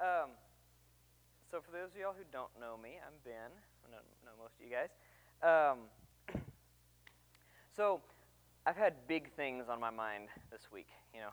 Um, 0.00 0.30
so 1.50 1.60
for 1.60 1.72
those 1.72 1.90
of 1.90 1.96
y'all 1.98 2.14
who 2.16 2.24
don't 2.30 2.50
know 2.60 2.76
me, 2.76 3.00
I'm 3.04 3.14
Ben. 3.24 3.50
I 3.82 3.90
know, 3.90 3.98
know 4.24 4.30
most 4.38 4.54
of 4.54 4.62
you 4.62 4.70
guys. 4.70 4.94
Um, 5.42 5.90
so 7.76 8.00
I've 8.64 8.76
had 8.76 8.94
big 9.08 9.32
things 9.34 9.64
on 9.68 9.80
my 9.80 9.90
mind 9.90 10.28
this 10.52 10.68
week, 10.72 10.88
you 11.12 11.20
know, 11.20 11.30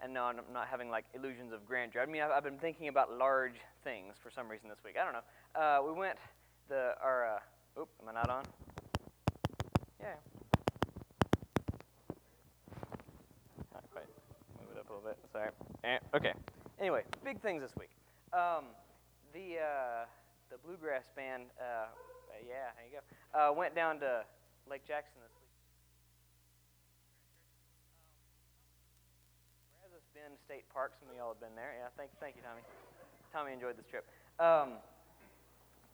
and 0.00 0.12
no, 0.12 0.24
I'm 0.24 0.40
not 0.52 0.66
having 0.68 0.90
like 0.90 1.04
illusions 1.14 1.52
of 1.52 1.64
grandeur. 1.66 2.02
I 2.02 2.06
mean, 2.06 2.22
I've, 2.22 2.30
I've 2.30 2.42
been 2.42 2.58
thinking 2.58 2.88
about 2.88 3.12
large 3.16 3.60
things 3.84 4.14
for 4.20 4.30
some 4.30 4.48
reason 4.48 4.68
this 4.68 4.78
week. 4.84 4.96
I 5.00 5.04
don't 5.04 5.12
know. 5.12 5.60
Uh, 5.60 5.82
we 5.86 5.92
went 5.92 6.18
the 6.68 6.94
our. 7.02 7.36
Uh, 7.36 7.80
oop, 7.80 7.88
am 8.02 8.08
I 8.08 8.12
not 8.12 8.30
on? 8.30 8.44
Yeah. 10.00 10.06
Not 13.72 13.84
quite. 13.92 14.04
Move 14.58 14.74
it 14.74 14.80
up 14.80 14.90
a 14.90 14.92
little 14.94 15.08
bit. 15.08 15.18
Sorry. 15.32 15.50
Eh, 15.84 15.98
okay. 16.16 16.32
Anyway, 16.80 17.02
big 17.24 17.40
things 17.40 17.62
this 17.62 17.72
week. 17.78 17.90
Um, 18.32 18.64
the 19.32 19.62
uh, 19.62 20.04
the 20.50 20.58
bluegrass 20.66 21.04
band. 21.14 21.44
Uh, 21.58 21.64
uh, 21.64 21.86
yeah, 22.42 22.74
there 22.76 22.86
you 22.90 22.98
go. 22.98 23.02
Uh, 23.38 23.52
went 23.52 23.74
down 23.74 24.00
to 24.00 24.24
Lake 24.68 24.82
Jackson 24.86 25.14
this 25.22 25.30
week. 25.38 25.50
Brazos 29.80 30.02
Bend 30.14 30.34
State 30.44 30.64
Park. 30.72 30.92
Some 30.98 31.10
of 31.10 31.16
y'all 31.16 31.28
have 31.28 31.40
been 31.40 31.54
there. 31.54 31.74
Yeah, 31.78 31.88
thank 31.96 32.10
thank 32.20 32.34
you, 32.36 32.42
Tommy. 32.42 32.62
Tommy 33.32 33.52
enjoyed 33.52 33.76
this 33.78 33.86
trip. 33.86 34.04
Um, 34.40 34.78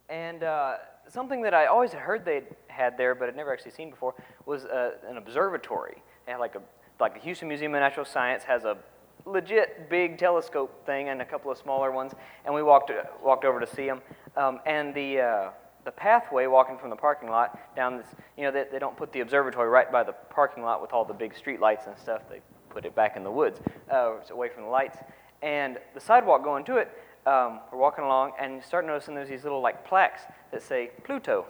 and 0.08 0.42
uh, 0.42 0.76
something 1.08 1.42
that 1.42 1.54
I 1.54 1.66
always 1.66 1.92
had 1.92 2.00
heard 2.00 2.24
they 2.24 2.42
had 2.68 2.96
there, 2.96 3.14
but 3.14 3.26
had 3.26 3.36
never 3.36 3.52
actually 3.52 3.72
seen 3.72 3.90
before, 3.90 4.14
was 4.46 4.64
uh, 4.64 4.92
an 5.08 5.18
observatory. 5.18 6.02
They 6.24 6.32
had 6.32 6.38
like 6.38 6.54
a 6.54 6.62
like 6.98 7.14
the 7.14 7.20
Houston 7.20 7.48
Museum 7.48 7.74
of 7.74 7.80
Natural 7.80 8.06
Science 8.06 8.44
has 8.44 8.64
a 8.64 8.76
legit 9.24 9.88
big 9.90 10.18
telescope 10.18 10.84
thing 10.86 11.08
and 11.08 11.20
a 11.22 11.24
couple 11.24 11.50
of 11.50 11.58
smaller 11.58 11.90
ones, 11.90 12.12
and 12.44 12.54
we 12.54 12.62
walked 12.62 12.90
walked 13.22 13.44
over 13.44 13.60
to 13.60 13.66
see 13.66 13.86
them. 13.86 14.00
Um, 14.36 14.60
and 14.66 14.94
the 14.94 15.20
uh, 15.20 15.50
the 15.84 15.90
pathway 15.90 16.46
walking 16.46 16.78
from 16.78 16.90
the 16.90 16.96
parking 16.96 17.28
lot 17.28 17.74
down 17.74 17.96
this, 17.96 18.06
you 18.36 18.44
know, 18.44 18.50
they, 18.50 18.64
they 18.70 18.78
don't 18.78 18.96
put 18.96 19.12
the 19.12 19.20
observatory 19.20 19.68
right 19.68 19.90
by 19.90 20.02
the 20.02 20.12
parking 20.12 20.62
lot 20.62 20.82
with 20.82 20.92
all 20.92 21.04
the 21.04 21.14
big 21.14 21.34
street 21.36 21.60
lights 21.60 21.86
and 21.86 21.98
stuff. 21.98 22.22
They 22.28 22.40
put 22.68 22.84
it 22.84 22.94
back 22.94 23.16
in 23.16 23.24
the 23.24 23.30
woods, 23.30 23.60
uh, 23.90 24.16
away 24.30 24.48
from 24.48 24.64
the 24.64 24.68
lights. 24.68 24.98
And 25.42 25.78
the 25.94 26.00
sidewalk 26.00 26.44
going 26.44 26.64
to 26.66 26.76
it, 26.76 26.90
um, 27.26 27.60
we're 27.72 27.78
walking 27.78 28.04
along, 28.04 28.32
and 28.38 28.56
you 28.56 28.62
start 28.62 28.86
noticing 28.86 29.14
there's 29.14 29.28
these 29.28 29.42
little 29.42 29.60
like 29.60 29.86
plaques 29.86 30.22
that 30.52 30.62
say 30.62 30.90
Pluto, 31.02 31.46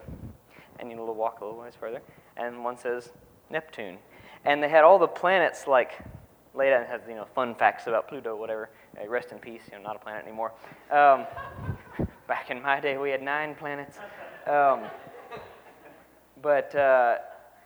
and 0.79 0.91
you 0.91 0.97
know, 0.97 1.05
walk 1.05 1.41
a 1.41 1.45
little 1.45 1.61
ways 1.61 1.75
further, 1.79 2.01
and 2.37 2.65
one 2.65 2.77
says 2.77 3.11
Neptune, 3.51 3.99
and 4.45 4.63
they 4.63 4.69
had 4.69 4.85
all 4.85 4.99
the 4.99 5.09
planets 5.09 5.67
like 5.67 5.99
laid 6.55 6.73
out 6.73 6.87
has 6.87 7.01
you 7.09 7.15
know 7.15 7.27
fun 7.35 7.55
facts 7.55 7.87
about 7.87 8.09
Pluto, 8.09 8.37
whatever. 8.37 8.71
Uh, 9.01 9.09
rest 9.09 9.33
in 9.33 9.39
peace, 9.39 9.63
you 9.71 9.79
know, 9.79 9.85
not 9.85 9.97
a 9.97 9.99
planet 9.99 10.25
anymore. 10.25 10.53
Um, 10.91 11.27
back 12.27 12.51
in 12.51 12.63
my 12.63 12.81
day, 12.81 12.99
we 12.99 13.11
had 13.11 13.23
nine 13.23 13.55
planets. 13.55 13.99
Um, 14.47 14.83
but 16.43 16.75
uh, 16.75 17.19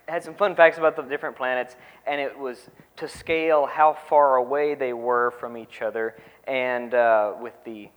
had 0.06 0.22
some 0.22 0.34
fun 0.34 0.54
facts 0.54 0.78
about 0.78 0.96
the 0.96 1.02
different 1.02 1.36
planets, 1.36 1.76
and 2.06 2.20
it 2.20 2.36
was 2.38 2.68
to 2.96 3.08
scale 3.08 3.66
how 3.66 3.96
far 4.08 4.36
away 4.36 4.74
they 4.74 4.92
were 4.92 5.30
from 5.32 5.56
each 5.56 5.82
other, 5.82 6.16
and 6.46 6.94
uh, 6.94 7.34
with 7.40 7.54
the 7.64 7.88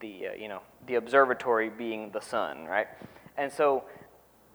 the 0.00 0.28
uh, 0.28 0.32
you 0.34 0.48
know 0.48 0.60
the 0.86 0.96
observatory 0.96 1.70
being 1.70 2.10
the 2.10 2.20
sun, 2.20 2.64
right? 2.64 2.88
And 3.36 3.50
so 3.50 3.84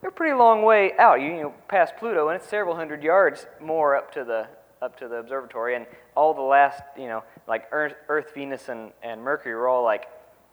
they're 0.01 0.09
a 0.09 0.13
pretty 0.13 0.37
long 0.37 0.63
way 0.63 0.93
out. 0.99 1.21
You, 1.21 1.27
you 1.27 1.41
know, 1.43 1.53
past 1.67 1.95
Pluto, 1.97 2.27
and 2.29 2.39
it's 2.39 2.49
several 2.49 2.75
hundred 2.75 3.03
yards 3.03 3.47
more 3.59 3.95
up 3.95 4.11
to 4.13 4.23
the 4.23 4.47
up 4.81 4.97
to 4.99 5.07
the 5.07 5.15
observatory, 5.15 5.75
and 5.75 5.85
all 6.15 6.33
the 6.33 6.41
last, 6.41 6.81
you 6.97 7.07
know, 7.07 7.23
like 7.47 7.67
Earth, 7.71 7.95
Earth 8.07 8.33
Venus, 8.33 8.69
and, 8.69 8.91
and 9.03 9.21
Mercury 9.21 9.55
were 9.55 9.67
all 9.67 9.83
like, 9.83 10.05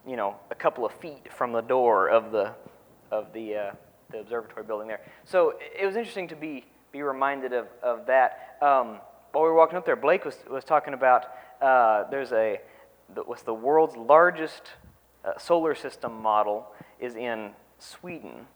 you 0.06 0.16
know, 0.16 0.36
a 0.50 0.54
couple 0.54 0.84
of 0.84 0.92
feet 0.92 1.32
from 1.32 1.52
the 1.52 1.60
door 1.60 2.08
of 2.08 2.32
the 2.32 2.54
of 3.10 3.32
the 3.32 3.56
uh, 3.56 3.72
the 4.10 4.18
observatory 4.18 4.64
building 4.64 4.88
there. 4.88 5.00
So 5.24 5.54
it 5.78 5.86
was 5.86 5.96
interesting 5.96 6.28
to 6.28 6.36
be 6.36 6.64
be 6.92 7.02
reminded 7.02 7.52
of 7.52 7.66
of 7.82 8.06
that. 8.06 8.56
Um, 8.60 8.98
while 9.32 9.44
we 9.44 9.50
were 9.50 9.54
walking 9.54 9.78
up 9.78 9.86
there, 9.86 9.96
Blake 9.96 10.24
was 10.24 10.36
was 10.50 10.64
talking 10.64 10.94
about 10.94 11.26
uh, 11.60 12.04
there's 12.10 12.32
a 12.32 12.60
the, 13.14 13.22
what's 13.22 13.42
the 13.42 13.54
world's 13.54 13.96
largest 13.96 14.62
uh, 15.24 15.38
solar 15.38 15.74
system 15.74 16.20
model 16.20 16.66
is 16.98 17.16
in 17.16 17.50
Sweden, 17.78 18.46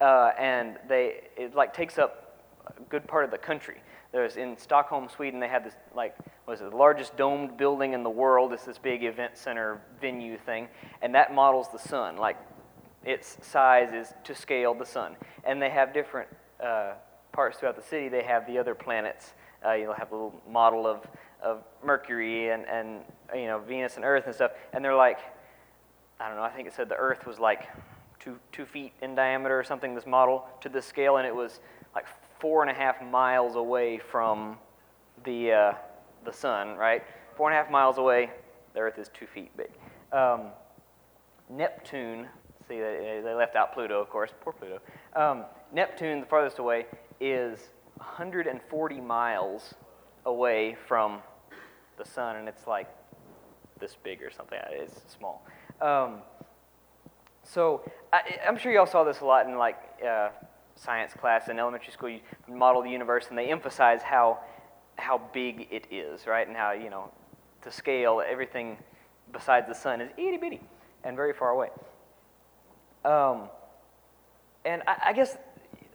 uh, 0.00 0.30
and 0.38 0.78
they 0.88 1.22
it 1.36 1.54
like 1.54 1.74
takes 1.74 1.98
up 1.98 2.42
a 2.66 2.80
good 2.88 3.06
part 3.06 3.24
of 3.24 3.30
the 3.30 3.38
country. 3.38 3.80
There's 4.12 4.36
in 4.36 4.56
Stockholm, 4.56 5.08
Sweden, 5.08 5.38
they 5.38 5.48
have 5.48 5.64
this 5.64 5.74
like 5.94 6.16
was 6.46 6.62
it 6.62 6.70
the 6.70 6.76
largest 6.76 7.16
domed 7.16 7.58
building 7.58 7.92
in 7.92 8.02
the 8.02 8.10
world? 8.10 8.52
It's 8.54 8.64
this 8.64 8.78
big 8.78 9.04
event 9.04 9.36
center 9.36 9.82
venue 10.00 10.38
thing, 10.38 10.68
and 11.02 11.14
that 11.14 11.34
models 11.34 11.68
the 11.70 11.78
sun. 11.78 12.16
Like 12.16 12.38
its 13.04 13.36
size 13.42 13.92
is 13.92 14.14
to 14.24 14.34
scale 14.34 14.74
the 14.74 14.86
sun, 14.86 15.14
and 15.44 15.60
they 15.60 15.68
have 15.70 15.92
different 15.92 16.28
uh, 16.64 16.92
parts 17.32 17.58
throughout 17.58 17.76
the 17.76 17.82
city. 17.82 18.08
They 18.08 18.22
have 18.22 18.46
the 18.46 18.58
other 18.58 18.74
planets. 18.74 19.34
Uh, 19.64 19.72
you'll 19.72 19.92
have 19.92 20.10
a 20.10 20.14
little 20.14 20.42
model 20.48 20.86
of 20.86 21.06
of 21.42 21.62
Mercury 21.84 22.50
and 22.50 22.66
and 22.66 23.00
you 23.34 23.46
know 23.46 23.58
Venus 23.58 23.96
and 23.96 24.04
Earth 24.06 24.24
and 24.24 24.34
stuff, 24.34 24.52
and 24.72 24.82
they're 24.82 24.96
like, 24.96 25.18
I 26.18 26.28
don't 26.28 26.36
know. 26.36 26.42
I 26.42 26.50
think 26.50 26.66
it 26.66 26.72
said 26.72 26.88
the 26.88 26.96
Earth 26.96 27.26
was 27.26 27.38
like 27.38 27.68
two 28.18 28.38
two 28.52 28.64
feet 28.64 28.94
in 29.02 29.14
diameter 29.14 29.58
or 29.58 29.64
something. 29.64 29.94
This 29.94 30.06
model 30.06 30.46
to 30.62 30.70
this 30.70 30.86
scale, 30.86 31.18
and 31.18 31.26
it 31.26 31.34
was 31.34 31.60
like 31.94 32.06
four 32.40 32.62
and 32.62 32.70
a 32.70 32.74
half 32.74 33.02
miles 33.02 33.56
away 33.56 33.98
from 33.98 34.56
the, 35.24 35.52
uh, 35.52 35.72
the 36.24 36.32
sun, 36.32 36.76
right? 36.76 37.02
Four 37.36 37.50
and 37.50 37.58
a 37.58 37.62
half 37.62 37.70
miles 37.70 37.98
away, 37.98 38.30
the 38.74 38.80
Earth 38.80 38.98
is 38.98 39.10
two 39.12 39.26
feet 39.26 39.56
big. 39.56 39.70
Um, 40.12 40.48
Neptune, 41.50 42.26
see, 42.68 42.78
they, 42.78 43.34
left 43.36 43.56
out 43.56 43.72
Pluto, 43.72 44.00
of 44.00 44.10
course, 44.10 44.30
poor 44.40 44.52
Pluto. 44.52 44.80
Um, 45.16 45.44
Neptune, 45.72 46.20
the 46.20 46.26
farthest 46.26 46.58
away, 46.58 46.86
is 47.20 47.70
140 47.96 49.00
miles 49.00 49.74
away 50.26 50.76
from 50.86 51.20
the 51.96 52.04
sun, 52.04 52.36
and 52.36 52.48
it's 52.48 52.66
like 52.66 52.88
this 53.80 53.96
big 54.02 54.22
or 54.22 54.30
something. 54.30 54.58
It's 54.70 55.00
small. 55.16 55.44
Um, 55.80 56.18
so 57.42 57.82
I, 58.12 58.20
am 58.44 58.58
sure 58.58 58.72
y'all 58.72 58.86
saw 58.86 59.04
this 59.04 59.20
a 59.20 59.24
lot 59.24 59.46
in 59.46 59.56
like 59.56 59.78
uh, 60.06 60.30
science 60.78 61.12
class 61.12 61.48
in 61.48 61.58
elementary 61.58 61.92
school, 61.92 62.08
you 62.08 62.20
model 62.48 62.82
the 62.82 62.90
universe, 62.90 63.26
and 63.28 63.38
they 63.38 63.50
emphasize 63.50 64.02
how 64.02 64.38
how 64.96 65.20
big 65.32 65.68
it 65.70 65.86
is, 65.92 66.26
right? 66.26 66.46
And 66.46 66.56
how 66.56 66.72
you 66.72 66.90
know, 66.90 67.10
to 67.62 67.70
scale, 67.70 68.22
everything 68.26 68.78
besides 69.32 69.68
the 69.68 69.74
sun 69.74 70.00
is 70.00 70.10
itty 70.16 70.36
bitty 70.36 70.60
and 71.04 71.16
very 71.16 71.32
far 71.32 71.50
away. 71.50 71.68
Um, 73.04 73.48
and 74.64 74.82
I, 74.86 74.96
I 75.06 75.12
guess 75.12 75.36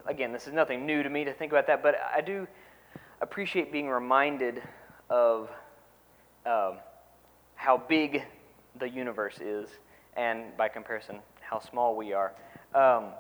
again, 0.06 0.32
this 0.32 0.48
is 0.48 0.54
nothing 0.54 0.86
new 0.86 1.04
to 1.04 1.10
me 1.10 1.24
to 1.24 1.34
think 1.34 1.52
about 1.52 1.68
that, 1.68 1.84
but 1.84 1.96
I 2.14 2.22
do 2.22 2.48
appreciate 3.22 3.72
being 3.72 3.90
reminded 3.90 4.62
of 5.10 5.50
um, 6.46 6.78
how 7.56 7.78
big 7.78 8.24
the 8.80 8.90
universe 8.90 9.40
is, 9.40 9.70
and 10.18 10.56
by 10.58 10.68
comparison, 10.68 11.20
how 11.42 11.60
small 11.60 11.96
we 11.96 12.14
are. 12.14 12.34
Um, 12.74 13.12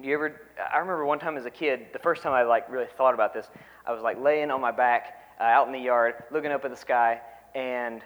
do 0.00 0.08
you 0.08 0.14
ever? 0.14 0.40
I 0.72 0.78
remember 0.78 1.04
one 1.04 1.18
time 1.18 1.36
as 1.36 1.44
a 1.44 1.50
kid, 1.50 1.86
the 1.92 1.98
first 1.98 2.22
time 2.22 2.32
I 2.32 2.42
like 2.42 2.70
really 2.70 2.86
thought 2.96 3.14
about 3.14 3.34
this, 3.34 3.46
I 3.86 3.92
was 3.92 4.02
like 4.02 4.18
laying 4.20 4.50
on 4.50 4.60
my 4.60 4.70
back 4.70 5.18
uh, 5.38 5.44
out 5.44 5.66
in 5.66 5.72
the 5.72 5.78
yard, 5.78 6.14
looking 6.30 6.50
up 6.50 6.64
at 6.64 6.70
the 6.70 6.76
sky, 6.76 7.20
and 7.54 8.02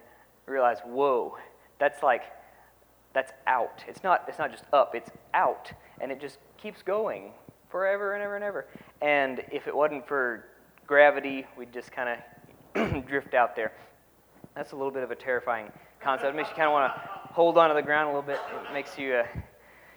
realized, 0.46 0.82
whoa, 0.84 1.36
that's 1.78 2.02
like, 2.02 2.22
that's 3.12 3.32
out. 3.46 3.84
It's 3.86 4.02
not. 4.02 4.24
It's 4.26 4.38
not 4.38 4.50
just 4.50 4.64
up. 4.72 4.94
It's 4.94 5.10
out, 5.32 5.72
and 6.00 6.10
it 6.10 6.20
just 6.20 6.38
keeps 6.58 6.82
going 6.82 7.32
forever 7.70 8.14
and 8.14 8.22
ever 8.22 8.34
and 8.34 8.44
ever. 8.44 8.66
And 9.00 9.44
if 9.52 9.68
it 9.68 9.76
wasn't 9.76 10.06
for 10.08 10.46
gravity, 10.86 11.46
we'd 11.56 11.72
just 11.72 11.92
kind 11.92 12.20
of 12.74 13.06
drift 13.06 13.34
out 13.34 13.54
there. 13.54 13.72
That's 14.54 14.72
a 14.72 14.76
little 14.76 14.92
bit 14.92 15.02
of 15.02 15.10
a 15.10 15.16
terrifying 15.16 15.70
concept. 16.00 16.34
It 16.34 16.36
makes 16.36 16.48
you 16.48 16.56
kind 16.56 16.66
of 16.66 16.72
want 16.72 16.92
to 16.92 17.00
hold 17.32 17.58
on 17.58 17.68
to 17.68 17.74
the 17.74 17.82
ground 17.82 18.08
a 18.08 18.12
little 18.12 18.22
bit. 18.22 18.40
It 18.68 18.72
makes 18.72 18.98
you. 18.98 19.14
Uh, 19.14 19.26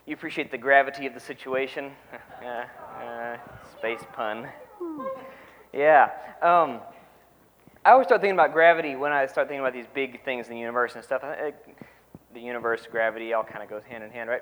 you 0.09 0.15
appreciate 0.15 0.49
the 0.49 0.57
gravity 0.57 1.05
of 1.05 1.13
the 1.13 1.19
situation. 1.19 1.91
uh, 2.43 2.65
uh, 2.99 3.37
space 3.77 4.01
pun. 4.13 4.47
yeah. 5.71 6.09
Um, 6.41 6.79
I 7.85 7.91
always 7.91 8.07
start 8.07 8.19
thinking 8.19 8.33
about 8.33 8.51
gravity 8.51 8.95
when 8.95 9.11
I 9.11 9.27
start 9.27 9.47
thinking 9.47 9.59
about 9.59 9.73
these 9.73 9.85
big 9.93 10.25
things 10.25 10.47
in 10.47 10.53
the 10.53 10.59
universe 10.59 10.95
and 10.95 11.03
stuff. 11.03 11.21
The 11.21 12.39
universe, 12.39 12.87
gravity, 12.89 13.33
all 13.33 13.43
kind 13.43 13.61
of 13.61 13.69
goes 13.69 13.83
hand 13.87 14.03
in 14.03 14.09
hand, 14.09 14.31
right? 14.31 14.41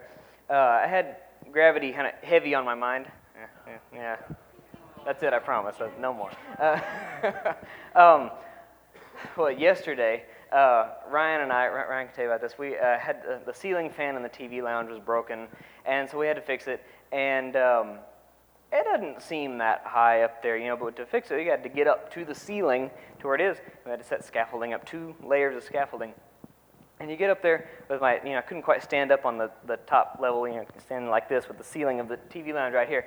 Uh, 0.50 0.54
I 0.54 0.88
had 0.88 1.18
gravity 1.52 1.92
kind 1.92 2.08
of 2.08 2.14
heavy 2.24 2.56
on 2.56 2.64
my 2.64 2.76
mind. 2.76 3.08
Yeah, 3.68 3.78
yeah. 3.94 4.16
That's 5.06 5.22
it, 5.22 5.34
I 5.34 5.40
promise. 5.40 5.76
No 6.00 6.14
more. 6.14 6.32
Uh, 6.58 6.80
um, 8.00 8.32
well, 9.36 9.52
yesterday, 9.52 10.24
uh, 10.52 10.90
Ryan 11.10 11.42
and 11.42 11.52
I, 11.52 11.68
Ryan 11.68 12.08
can 12.08 12.16
tell 12.16 12.26
you 12.26 12.32
about 12.32 12.42
this. 12.42 12.58
We 12.58 12.78
uh, 12.78 12.98
had 12.98 13.24
uh, 13.30 13.38
the 13.46 13.54
ceiling 13.54 13.90
fan 13.90 14.16
in 14.16 14.24
the 14.24 14.30
TV 14.30 14.62
lounge 14.62 14.90
was 14.90 15.00
broken, 15.00 15.48
and 15.86 16.10
so 16.10 16.18
we 16.18 16.28
had 16.28 16.36
to 16.36 16.42
fix 16.42 16.68
it. 16.68 16.84
And 17.12 17.56
um, 17.56 17.98
it 18.72 18.84
doesn't 18.84 19.22
seem 19.22 19.58
that 19.60 19.84
high 19.86 20.24
up 20.24 20.42
there, 20.42 20.58
you 20.58 20.68
know. 20.68 20.78
But 20.78 20.96
to 20.98 21.06
fix 21.06 21.32
it, 21.32 21.38
we 21.38 21.46
had 21.46 21.64
to 21.64 21.70
get 21.70 21.88
up 21.88 22.14
to 22.14 22.26
the 22.26 22.36
ceiling 22.36 22.90
to 23.20 23.28
where 23.28 23.36
it 23.36 23.42
is. 23.42 23.58
We 23.86 23.92
had 23.92 24.00
to 24.00 24.06
set 24.06 24.26
scaffolding 24.26 24.74
up, 24.74 24.86
two 24.86 25.16
layers 25.24 25.56
of 25.56 25.64
scaffolding. 25.64 26.14
And 27.00 27.12
you 27.12 27.18
get 27.18 27.30
up 27.30 27.42
there 27.42 27.70
with 27.90 28.02
my, 28.02 28.20
you 28.24 28.32
know, 28.32 28.40
I 28.40 28.42
couldn't 28.42 28.64
quite 28.64 28.82
stand 28.82 29.12
up 29.12 29.26
on 29.26 29.38
the, 29.38 29.52
the 29.68 29.78
top 29.86 30.18
level, 30.20 30.48
you 30.48 30.56
know, 30.56 30.66
standing 30.80 31.12
like 31.12 31.30
this 31.30 31.48
with 31.48 31.58
the 31.58 31.64
ceiling 31.64 32.00
of 32.00 32.08
the 32.08 32.18
TV 32.30 32.54
lounge 32.54 32.74
right 32.74 32.88
here. 32.88 33.06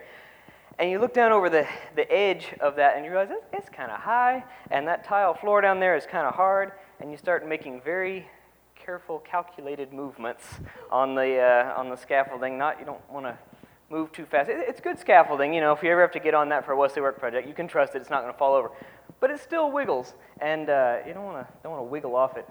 And 0.79 0.91
you 0.91 0.99
look 0.99 1.13
down 1.13 1.33
over 1.33 1.51
the, 1.51 1.67
the 1.97 2.11
edge 2.11 2.55
of 2.61 2.77
that 2.77 2.97
and 2.97 3.05
you 3.05 3.11
realize 3.11 3.31
it's, 3.31 3.45
it's 3.53 3.69
kind 3.69 3.91
of 3.91 4.01
high, 4.01 4.45
and 4.71 4.87
that 4.89 5.05
tile 5.05 5.35
floor 5.35 5.61
down 5.61 5.81
there 5.81 5.97
is 5.97 6.07
kind 6.07 6.27
of 6.27 6.35
hard, 6.35 6.73
and 7.01 7.11
you 7.11 7.17
start 7.17 7.47
making 7.47 7.81
very 7.81 8.29
careful, 8.75 9.19
calculated 9.21 9.93
movements 9.93 10.45
on 10.91 11.15
the, 11.15 11.39
uh, 11.39 11.79
on 11.79 11.89
the 11.89 11.97
scaffolding. 11.97 12.59
Not, 12.59 12.79
you 12.79 12.87
don't 12.87 13.11
want 13.11 13.27
to 13.27 13.37
move 13.91 14.13
too 14.13 14.25
fast. 14.25 14.49
It, 14.49 14.59
it's 14.69 14.81
good 14.81 14.99
scaffolding, 14.99 15.53
you 15.53 15.61
know, 15.61 15.73
if 15.73 15.83
you 15.83 15.91
ever 15.91 16.01
have 16.01 16.13
to 16.13 16.21
get 16.21 16.35
on 16.35 16.49
that 16.51 16.65
for 16.65 16.73
a 16.73 16.77
Wesley 16.77 17.03
Work 17.03 17.19
project, 17.19 17.49
you 17.49 17.55
can 17.55 17.67
trust 17.67 17.95
it, 17.95 17.99
it's 17.99 18.11
not 18.11 18.23
going 18.23 18.33
to 18.33 18.39
fall 18.39 18.55
over. 18.55 18.71
But 19.19 19.31
it 19.31 19.41
still 19.41 19.71
wiggles, 19.71 20.15
and 20.41 20.71
uh, 20.71 20.99
you 21.07 21.13
don't 21.13 21.25
want 21.25 21.47
to 21.47 21.53
don't 21.63 21.73
want 21.73 21.81
to 21.81 21.91
wiggle 21.91 22.17
off 22.17 22.37
it. 22.37 22.49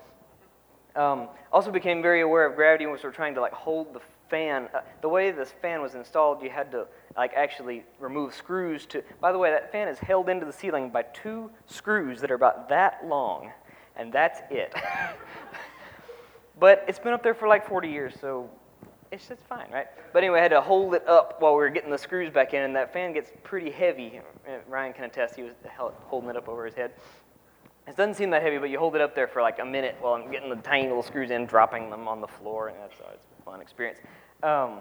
Um, 0.96 1.30
also 1.52 1.72
became 1.72 2.02
very 2.02 2.22
aware 2.22 2.46
of 2.46 2.56
gravity 2.56 2.86
when 2.86 2.96
we 2.96 3.02
were 3.02 3.12
trying 3.12 3.34
to 3.36 3.42
like 3.42 3.54
hold 3.54 3.94
the 3.94 4.02
fan. 4.30 4.68
Uh, 4.74 4.82
the 5.02 5.10
way 5.10 5.32
this 5.32 5.54
fan 5.62 5.82
was 5.82 5.96
installed, 5.96 6.44
you 6.44 6.50
had 6.50 6.72
to 6.72 6.86
like 7.18 7.34
actually 7.34 7.84
remove 8.00 8.36
screws 8.36 8.86
to. 8.88 9.04
By 9.20 9.32
the 9.32 9.38
way, 9.38 9.50
that 9.50 9.72
fan 9.72 9.88
is 9.88 9.98
held 9.98 10.30
into 10.30 10.46
the 10.46 10.54
ceiling 10.54 10.90
by 10.90 11.04
two 11.04 11.50
screws 11.66 12.22
that 12.22 12.30
are 12.30 12.36
about 12.36 12.70
that 12.70 13.08
long, 13.08 13.52
and 14.00 14.12
that's 14.12 14.40
it. 14.50 14.74
but 16.60 16.84
it's 16.88 16.98
been 16.98 17.14
up 17.14 17.22
there 17.22 17.36
for 17.36 17.48
like 17.48 17.68
40 17.68 17.90
years, 17.90 18.14
so 18.20 18.50
it's 19.12 19.28
just 19.28 19.42
fine, 19.48 19.70
right? 19.72 19.88
But 20.14 20.24
anyway, 20.24 20.40
I 20.40 20.44
had 20.44 20.52
to 20.52 20.62
hold 20.62 20.96
it 20.96 21.08
up 21.08 21.42
while 21.42 21.52
we 21.52 21.58
were 21.58 21.70
getting 21.70 21.92
the 21.92 21.98
screws 21.98 22.32
back 22.32 22.54
in, 22.54 22.64
and 22.64 22.76
that 22.76 22.94
fan 22.94 23.14
gets 23.14 23.32
pretty 23.44 23.70
heavy. 23.70 24.22
Uh, 24.48 24.54
Ryan 24.68 24.94
can 24.94 25.04
attest; 25.04 25.36
he 25.36 25.44
was 25.44 25.54
holding 26.06 26.30
it 26.30 26.38
up 26.38 26.48
over 26.48 26.66
his 26.66 26.76
head. 26.76 26.92
It 27.88 27.98
doesn't 27.98 28.14
seem 28.14 28.30
that 28.30 28.42
heavy, 28.42 28.58
but 28.58 28.70
you 28.70 28.80
hold 28.80 28.96
it 28.96 29.02
up 29.02 29.16
there 29.16 29.28
for 29.28 29.42
like 29.42 29.60
a 29.60 29.66
minute 29.66 29.96
while 30.00 30.14
I'm 30.14 30.32
getting 30.32 30.50
the 30.50 30.56
tiny 30.58 30.88
little 30.88 31.04
screws 31.04 31.32
in, 31.32 31.46
dropping 31.46 31.90
them 31.90 32.08
on 32.08 32.22
the 32.22 32.28
floor, 32.28 32.70
and 32.70 32.78
that's 32.80 33.00
uh, 33.02 33.12
it's 33.14 33.26
a 33.40 33.44
fun 33.44 33.62
experience. 33.62 34.00
Um, 34.44 34.80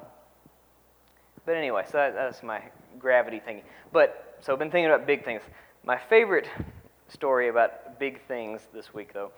but 1.44 1.56
anyway, 1.56 1.84
so 1.86 1.98
that, 1.98 2.14
that's 2.14 2.42
my 2.42 2.62
gravity 2.98 3.40
thinking. 3.44 3.64
But 3.92 4.38
so 4.40 4.52
I've 4.52 4.58
been 4.58 4.70
thinking 4.70 4.90
about 4.90 5.06
big 5.06 5.24
things. 5.24 5.42
My 5.84 5.96
favorite 5.96 6.48
story 7.08 7.48
about 7.48 7.98
big 7.98 8.20
things 8.26 8.68
this 8.72 8.94
week, 8.94 9.12
though, 9.12 9.32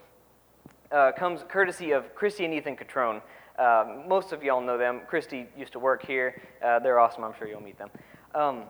uh, 0.91 1.11
comes 1.13 1.43
courtesy 1.47 1.91
of 1.91 2.13
Christy 2.15 2.45
and 2.45 2.53
Ethan 2.53 2.75
Catrone. 2.75 3.21
Uh, 3.57 4.03
most 4.07 4.33
of 4.33 4.43
y'all 4.43 4.61
know 4.61 4.77
them. 4.77 5.01
Christy 5.07 5.47
used 5.57 5.73
to 5.73 5.79
work 5.79 6.05
here. 6.05 6.41
Uh, 6.63 6.79
they're 6.79 6.99
awesome. 6.99 7.23
I'm 7.23 7.33
sure 7.37 7.47
you'll 7.47 7.61
meet 7.61 7.77
them. 7.77 7.89
Um, 8.35 8.63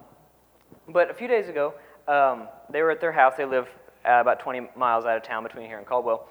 but 0.90 1.10
a 1.10 1.14
few 1.14 1.28
days 1.28 1.50
ago, 1.50 1.74
um, 2.08 2.48
they 2.70 2.82
were 2.82 2.92
at 2.92 3.02
their 3.02 3.12
house. 3.12 3.34
They 3.38 3.46
live 3.46 3.68
uh, 4.06 4.20
about 4.22 4.40
20 4.40 4.70
miles 4.76 5.06
out 5.06 5.18
of 5.18 5.24
town 5.24 5.44
between 5.44 5.66
here 5.66 5.78
and 5.78 5.86
Caldwell. 5.86 6.28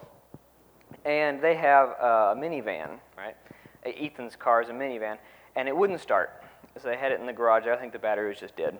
And 1.04 1.40
they 1.40 1.54
have 1.54 1.90
a 1.90 2.34
minivan, 2.36 2.98
right? 3.16 3.36
Ethan's 3.84 4.36
car 4.36 4.62
is 4.62 4.68
a 4.68 4.72
minivan, 4.72 5.16
and 5.56 5.68
it 5.68 5.76
wouldn't 5.76 6.00
start. 6.00 6.42
So 6.80 6.88
they 6.88 6.96
had 6.96 7.12
it 7.12 7.20
in 7.20 7.26
the 7.26 7.32
garage. 7.32 7.66
I 7.66 7.76
think 7.76 7.92
the 7.92 7.98
battery 7.98 8.28
was 8.28 8.38
just 8.38 8.56
dead. 8.56 8.78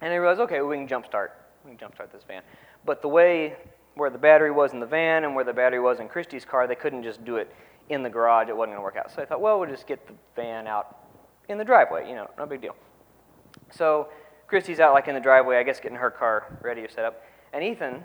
And 0.00 0.12
they 0.12 0.18
realized, 0.18 0.40
okay, 0.40 0.60
we 0.62 0.76
can 0.76 0.88
jump 0.88 1.06
start. 1.06 1.38
We 1.64 1.70
can 1.70 1.78
jump 1.78 1.94
start 1.94 2.12
this 2.12 2.22
van. 2.26 2.42
But 2.86 3.02
the 3.02 3.08
way 3.08 3.56
where 3.94 4.10
the 4.10 4.18
battery 4.18 4.50
was 4.50 4.72
in 4.72 4.80
the 4.80 4.86
van 4.86 5.24
and 5.24 5.34
where 5.34 5.44
the 5.44 5.52
battery 5.52 5.80
was 5.80 6.00
in 6.00 6.08
Christy's 6.08 6.44
car, 6.44 6.66
they 6.66 6.74
couldn't 6.74 7.02
just 7.02 7.24
do 7.24 7.36
it 7.36 7.52
in 7.88 8.02
the 8.02 8.10
garage. 8.10 8.48
It 8.48 8.56
wasn't 8.56 8.76
going 8.76 8.78
to 8.78 8.82
work 8.82 8.96
out. 8.96 9.10
So 9.10 9.22
I 9.22 9.24
thought, 9.24 9.40
well, 9.40 9.58
we'll 9.58 9.70
just 9.70 9.86
get 9.86 10.06
the 10.06 10.14
van 10.34 10.66
out 10.66 10.96
in 11.48 11.58
the 11.58 11.64
driveway. 11.64 12.08
You 12.08 12.14
know, 12.14 12.30
no 12.38 12.46
big 12.46 12.60
deal. 12.60 12.76
So 13.70 14.08
Christy's 14.46 14.80
out 14.80 14.94
like 14.94 15.08
in 15.08 15.14
the 15.14 15.20
driveway, 15.20 15.56
I 15.58 15.62
guess, 15.62 15.80
getting 15.80 15.98
her 15.98 16.10
car 16.10 16.58
ready 16.62 16.86
to 16.86 16.90
set 16.90 17.04
up. 17.04 17.22
And 17.52 17.64
Ethan 17.64 18.04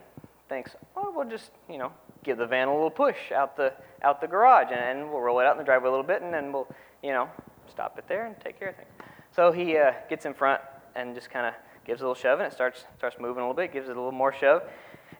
thinks, 0.50 0.76
oh, 0.96 1.14
we'll 1.16 1.30
just, 1.30 1.52
you 1.70 1.78
know, 1.78 1.92
give 2.24 2.38
the 2.38 2.48
van 2.48 2.68
a 2.68 2.74
little 2.74 2.90
push 2.90 3.32
out 3.32 3.56
the, 3.58 3.74
out 4.02 4.22
the 4.22 4.28
garage, 4.28 4.68
and, 4.72 4.80
and 4.80 5.10
we'll 5.12 5.22
roll 5.22 5.40
it 5.40 5.46
out 5.46 5.54
in 5.54 5.58
the 5.58 5.64
driveway 5.64 5.88
a 5.88 5.92
little 5.92 6.06
bit, 6.06 6.22
and 6.22 6.34
then 6.34 6.52
we'll, 6.52 6.68
you 7.04 7.12
know, 7.12 7.30
stop 7.70 7.98
it 7.98 8.06
there 8.08 8.26
and 8.28 8.40
take 8.40 8.60
care 8.60 8.70
of 8.70 8.76
things. 8.76 8.90
So 9.36 9.52
he 9.52 9.78
uh, 9.78 9.94
gets 10.10 10.26
in 10.26 10.34
front 10.34 10.62
and 10.96 11.16
just 11.16 11.30
kind 11.30 11.46
of 11.46 11.54
gives 11.86 12.02
a 12.02 12.04
little 12.04 12.16
shove, 12.16 12.40
and 12.40 12.48
it 12.48 12.54
starts, 12.54 12.86
starts 12.98 13.18
moving 13.20 13.44
a 13.44 13.48
little 13.48 13.54
bit, 13.54 13.74
gives 13.74 13.90
it 13.90 13.94
a 13.94 14.00
little 14.00 14.12
more 14.12 14.34
shove, 14.34 14.64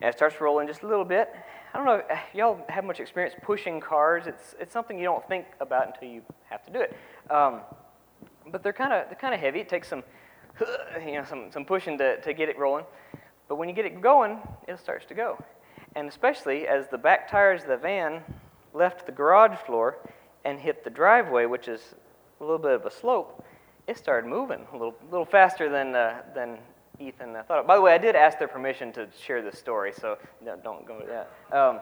and 0.02 0.10
it 0.10 0.16
starts 0.16 0.40
rolling 0.40 0.68
just 0.68 0.84
a 0.84 0.88
little 0.88 1.06
bit. 1.06 1.34
I 1.74 1.78
don't 1.78 1.86
know, 1.86 2.02
y'all 2.34 2.66
have 2.70 2.84
much 2.84 3.00
experience 3.00 3.36
pushing 3.42 3.80
cars. 3.80 4.28
It's, 4.28 4.56
it's 4.60 4.74
something 4.74 4.98
you 4.98 5.06
don't 5.06 5.28
think 5.28 5.46
about 5.60 5.88
until 5.88 6.10
you 6.10 6.22
have 6.50 6.64
to 6.66 6.72
do 6.72 6.82
it. 6.82 6.96
Um, 7.30 7.62
but 8.52 8.64
they're 8.64 8.74
kind 8.74 8.94
of 8.94 9.08
they're 9.08 9.18
kind 9.20 9.34
of 9.34 9.40
heavy. 9.40 9.60
It 9.60 9.70
takes 9.70 9.88
some, 9.88 10.04
you 11.06 11.14
know, 11.14 11.26
some, 11.28 11.52
some 11.52 11.66
pushing 11.66 11.98
to, 11.98 12.20
to 12.22 12.34
get 12.34 12.50
it 12.50 12.58
rolling. 12.58 12.86
But 13.48 13.56
when 13.56 13.70
you 13.70 13.76
get 13.76 13.86
it 13.86 14.02
going, 14.02 14.40
it 14.68 14.80
starts 14.80 15.06
to 15.08 15.14
go. 15.14 15.44
And 15.96 16.08
especially 16.08 16.68
as 16.68 16.88
the 16.88 16.98
back 16.98 17.30
tires 17.30 17.64
of 17.64 17.68
the 17.68 17.78
van 17.78 18.22
left 18.74 19.06
the 19.06 19.12
garage 19.12 19.58
floor 19.66 19.98
and 20.46 20.60
hit 20.60 20.84
the 20.84 20.90
driveway, 20.90 21.46
which 21.46 21.68
is 21.68 21.96
a 22.40 22.44
little 22.44 22.58
bit 22.58 22.72
of 22.72 22.86
a 22.86 22.92
slope, 22.92 23.44
it 23.88 23.98
started 23.98 24.28
moving 24.28 24.66
a 24.72 24.78
little, 24.78 24.96
little 25.10 25.26
faster 25.26 25.70
than, 25.70 25.96
uh, 25.96 26.22
than 26.34 26.58
Ethan 27.00 27.36
thought. 27.48 27.66
By 27.68 27.76
the 27.76 27.82
way, 27.82 27.94
I 27.94 27.98
did 27.98 28.16
ask 28.16 28.38
their 28.38 28.48
permission 28.48 28.92
to 28.94 29.08
share 29.20 29.42
this 29.42 29.58
story, 29.58 29.92
so 29.92 30.18
no, 30.44 30.56
don't 30.64 30.86
go 30.86 30.98
with 30.98 31.08
that. 31.08 31.32
Um, 31.52 31.80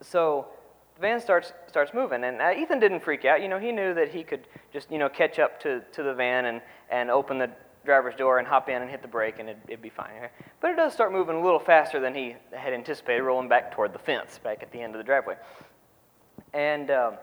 so 0.00 0.46
the 0.94 1.00
van 1.00 1.20
starts 1.20 1.52
starts 1.66 1.92
moving, 1.92 2.24
and 2.24 2.40
uh, 2.40 2.52
Ethan 2.56 2.78
didn't 2.78 3.00
freak 3.00 3.24
out. 3.24 3.42
You 3.42 3.48
know, 3.48 3.58
he 3.58 3.72
knew 3.72 3.94
that 3.94 4.10
he 4.10 4.22
could 4.22 4.46
just 4.72 4.90
you 4.90 4.98
know 4.98 5.08
catch 5.08 5.38
up 5.38 5.60
to, 5.62 5.80
to 5.92 6.02
the 6.02 6.14
van 6.14 6.46
and, 6.46 6.60
and 6.90 7.10
open 7.10 7.38
the 7.38 7.50
driver's 7.84 8.14
door 8.14 8.38
and 8.38 8.46
hop 8.46 8.68
in 8.68 8.82
and 8.82 8.90
hit 8.90 9.02
the 9.02 9.08
brake, 9.08 9.38
and 9.38 9.48
it'd, 9.48 9.62
it'd 9.66 9.82
be 9.82 9.90
fine. 9.90 10.28
But 10.60 10.70
it 10.70 10.76
does 10.76 10.92
start 10.92 11.12
moving 11.12 11.36
a 11.36 11.42
little 11.42 11.58
faster 11.58 12.00
than 12.00 12.14
he 12.14 12.36
had 12.52 12.72
anticipated, 12.72 13.22
rolling 13.22 13.48
back 13.48 13.72
toward 13.72 13.92
the 13.92 13.98
fence 13.98 14.38
back 14.38 14.62
at 14.62 14.70
the 14.72 14.80
end 14.80 14.94
of 14.94 14.98
the 14.98 15.04
driveway. 15.04 15.36
And 16.52 16.90
um, 16.90 17.14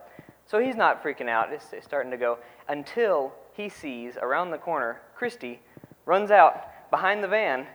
so 0.46 0.60
he's 0.60 0.76
not 0.76 1.04
freaking 1.04 1.30
out. 1.30 1.52
It's, 1.52 1.72
it's 1.72 1.86
starting 1.86 2.12
to 2.12 2.18
go 2.18 2.38
until 2.68 3.34
he 3.56 3.70
sees 3.70 4.18
around 4.18 4.52
the 4.52 4.58
corner 4.58 5.02
Christy 5.16 5.62
runs 6.06 6.32
out 6.32 6.90
behind 6.92 7.24
the 7.24 7.28
van. 7.28 7.66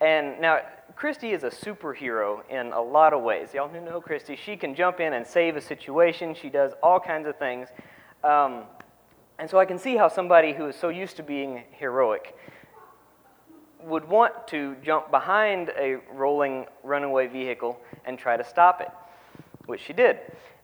And 0.00 0.40
now, 0.40 0.60
Christy 0.96 1.32
is 1.32 1.44
a 1.44 1.50
superhero 1.50 2.40
in 2.50 2.72
a 2.72 2.80
lot 2.80 3.12
of 3.12 3.22
ways. 3.22 3.54
Y'all 3.54 3.70
know 3.72 4.00
Christy. 4.00 4.36
She 4.36 4.56
can 4.56 4.74
jump 4.74 5.00
in 5.00 5.14
and 5.14 5.26
save 5.26 5.56
a 5.56 5.60
situation, 5.60 6.34
she 6.34 6.50
does 6.50 6.72
all 6.82 7.00
kinds 7.00 7.26
of 7.26 7.36
things. 7.36 7.68
Um, 8.22 8.64
and 9.38 9.48
so 9.48 9.58
I 9.58 9.64
can 9.64 9.78
see 9.78 9.96
how 9.96 10.08
somebody 10.08 10.52
who 10.52 10.66
is 10.66 10.76
so 10.76 10.90
used 10.90 11.16
to 11.16 11.22
being 11.22 11.64
heroic 11.72 12.36
would 13.82 14.06
want 14.06 14.46
to 14.48 14.76
jump 14.82 15.10
behind 15.10 15.70
a 15.78 15.96
rolling 16.12 16.66
runaway 16.82 17.26
vehicle 17.26 17.80
and 18.04 18.18
try 18.18 18.36
to 18.36 18.44
stop 18.44 18.82
it, 18.82 18.90
which 19.64 19.80
she 19.80 19.94
did. 19.94 20.18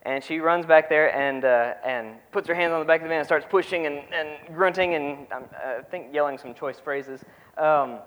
And 0.06 0.22
she 0.22 0.38
runs 0.38 0.64
back 0.64 0.88
there 0.88 1.12
and, 1.16 1.44
uh, 1.44 1.74
and 1.84 2.14
puts 2.30 2.46
her 2.46 2.54
hands 2.54 2.72
on 2.72 2.78
the 2.78 2.86
back 2.86 3.00
of 3.00 3.06
the 3.06 3.08
van 3.08 3.18
and 3.18 3.26
starts 3.26 3.44
pushing 3.50 3.86
and, 3.86 4.02
and 4.14 4.54
grunting 4.54 4.94
and 4.94 5.26
um, 5.32 5.46
I 5.52 5.82
think 5.82 6.14
yelling 6.14 6.38
some 6.38 6.54
choice 6.54 6.78
phrases, 6.78 7.24
um, 7.58 7.98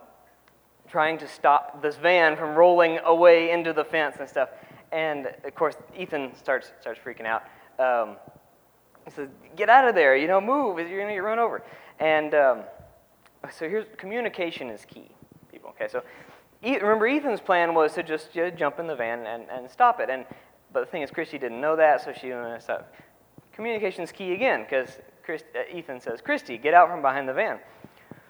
trying 0.88 1.17
to 1.17 1.27
stop 1.27 1.81
this 1.81 1.97
van 1.97 2.38
from 2.38 2.55
rolling 2.55 3.00
away 3.03 3.51
into 3.51 3.73
the 3.73 3.83
fence 3.83 4.15
and 4.17 4.29
stuff. 4.29 4.47
And 4.93 5.27
of 5.43 5.53
course, 5.55 5.75
Ethan 5.93 6.33
starts, 6.38 6.71
starts 6.79 7.01
freaking 7.03 7.25
out. 7.25 7.43
Um, 7.77 8.15
he 9.03 9.12
says, 9.12 9.27
Get 9.57 9.67
out 9.67 9.85
of 9.85 9.93
there, 9.93 10.15
you 10.15 10.27
know, 10.27 10.39
move, 10.39 10.77
you're 10.79 11.00
going 11.00 11.09
to 11.09 11.15
get 11.15 11.23
run 11.23 11.38
over. 11.38 11.62
And 12.00 12.33
um, 12.33 12.59
so 13.51 13.67
here's 13.67 13.85
communication 13.97 14.69
is 14.69 14.85
key, 14.85 15.12
people. 15.51 15.71
Okay, 15.71 15.89
so 15.89 16.01
remember, 16.63 17.07
Ethan's 17.07 17.41
plan 17.41 17.73
was 17.73 17.93
to 17.95 18.03
just 18.03 18.38
uh, 18.38 18.51
jump 18.51 18.79
in 18.79 18.88
the 18.88 18.95
van 18.95 19.27
and, 19.27 19.43
and 19.51 19.69
stop 19.69 20.00
it. 20.00 20.09
And 20.09 20.25
But 20.71 20.81
the 20.81 20.85
thing 20.85 21.01
is, 21.01 21.11
Christy 21.11 21.38
didn't 21.38 21.61
know 21.61 21.75
that, 21.75 22.03
so 22.03 22.13
she 22.13 22.31
uh, 22.31 22.59
so 22.59 22.83
communication 23.53 24.03
is 24.03 24.11
key 24.11 24.33
again, 24.33 24.63
because 24.63 24.99
uh, 25.29 25.75
Ethan 25.75 25.99
says, 25.99 26.21
Christy, 26.21 26.57
get 26.57 26.73
out 26.73 26.89
from 26.89 27.01
behind 27.01 27.27
the 27.27 27.33
van. 27.33 27.59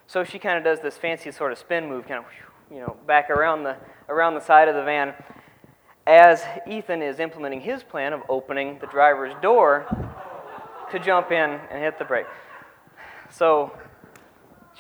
So 0.07 0.23
she 0.23 0.39
kind 0.39 0.57
of 0.57 0.63
does 0.63 0.79
this 0.79 0.97
fancy 0.97 1.31
sort 1.31 1.51
of 1.51 1.57
spin 1.57 1.87
move, 1.87 2.07
kind 2.07 2.23
of, 2.23 2.25
you 2.71 2.79
know, 2.79 2.97
back 3.05 3.29
around 3.29 3.63
the, 3.63 3.77
around 4.07 4.33
the 4.33 4.41
side 4.41 4.67
of 4.67 4.75
the 4.75 4.83
van 4.83 5.13
as 6.07 6.43
Ethan 6.67 7.03
is 7.03 7.19
implementing 7.19 7.61
his 7.61 7.83
plan 7.83 8.13
of 8.13 8.21
opening 8.27 8.79
the 8.79 8.87
driver's 8.87 9.33
door 9.43 9.85
to 10.91 10.97
jump 10.97 11.31
in 11.31 11.59
and 11.69 11.83
hit 11.83 11.99
the 11.99 12.05
brake. 12.05 12.25
So 13.29 13.71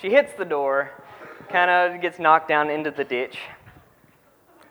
she 0.01 0.09
hits 0.09 0.33
the 0.33 0.45
door, 0.45 0.91
kind 1.49 1.69
of 1.69 2.01
gets 2.01 2.17
knocked 2.17 2.47
down 2.47 2.71
into 2.71 2.89
the 2.89 3.03
ditch. 3.03 3.37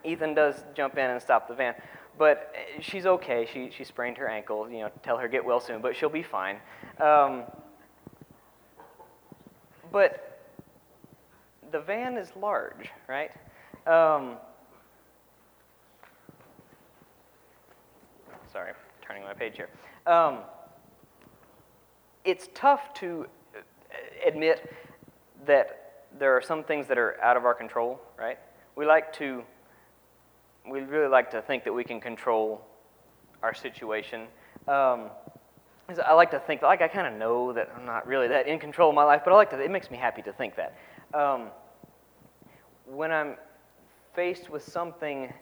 Ethan 0.02 0.34
does 0.34 0.64
jump 0.74 0.98
in 0.98 1.08
and 1.08 1.22
stop 1.22 1.46
the 1.46 1.54
van. 1.54 1.74
But 2.18 2.52
she's 2.80 3.06
okay. 3.06 3.48
She, 3.52 3.70
she 3.70 3.84
sprained 3.84 4.16
her 4.18 4.28
ankle. 4.28 4.68
You 4.70 4.80
know, 4.80 4.90
tell 5.02 5.18
her 5.18 5.28
get 5.28 5.44
well 5.44 5.60
soon, 5.60 5.80
but 5.80 5.94
she'll 5.96 6.08
be 6.08 6.22
fine. 6.22 6.56
Um, 7.00 7.44
but 9.92 10.40
the 11.70 11.80
van 11.80 12.16
is 12.16 12.30
large, 12.36 12.90
right? 13.08 13.30
Um, 13.86 14.36
sorry, 18.52 18.72
turning 19.00 19.22
my 19.22 19.34
page 19.34 19.56
here. 19.56 19.68
Um, 20.06 20.38
it's 22.24 22.48
tough 22.54 22.92
to 22.94 23.26
uh, 23.54 23.60
admit 24.26 24.72
that 25.46 26.06
there 26.18 26.36
are 26.36 26.42
some 26.42 26.64
things 26.64 26.86
that 26.88 26.98
are 26.98 27.20
out 27.22 27.36
of 27.36 27.44
our 27.44 27.54
control, 27.54 28.00
right? 28.18 28.38
We 28.76 28.86
like 28.86 29.12
to, 29.14 29.42
we 30.70 30.80
really 30.80 31.08
like 31.08 31.30
to 31.32 31.42
think 31.42 31.64
that 31.64 31.72
we 31.72 31.84
can 31.84 32.00
control 32.00 32.64
our 33.42 33.54
situation. 33.54 34.22
Um, 34.66 35.10
I 36.04 36.12
like 36.12 36.30
to 36.32 36.38
think, 36.40 36.60
like 36.60 36.82
I 36.82 36.88
kind 36.88 37.06
of 37.06 37.18
know 37.18 37.52
that 37.54 37.70
I'm 37.74 37.86
not 37.86 38.06
really 38.06 38.28
that 38.28 38.46
in 38.46 38.58
control 38.58 38.90
of 38.90 38.94
my 38.94 39.04
life, 39.04 39.22
but 39.24 39.32
I 39.32 39.36
like 39.36 39.50
to, 39.50 39.60
it 39.60 39.70
makes 39.70 39.90
me 39.90 39.96
happy 39.96 40.20
to 40.22 40.32
think 40.32 40.54
that. 40.56 40.76
Um, 41.14 41.48
when 42.84 43.10
I'm 43.10 43.36
faced 44.14 44.50
with 44.50 44.62
something 44.62 45.32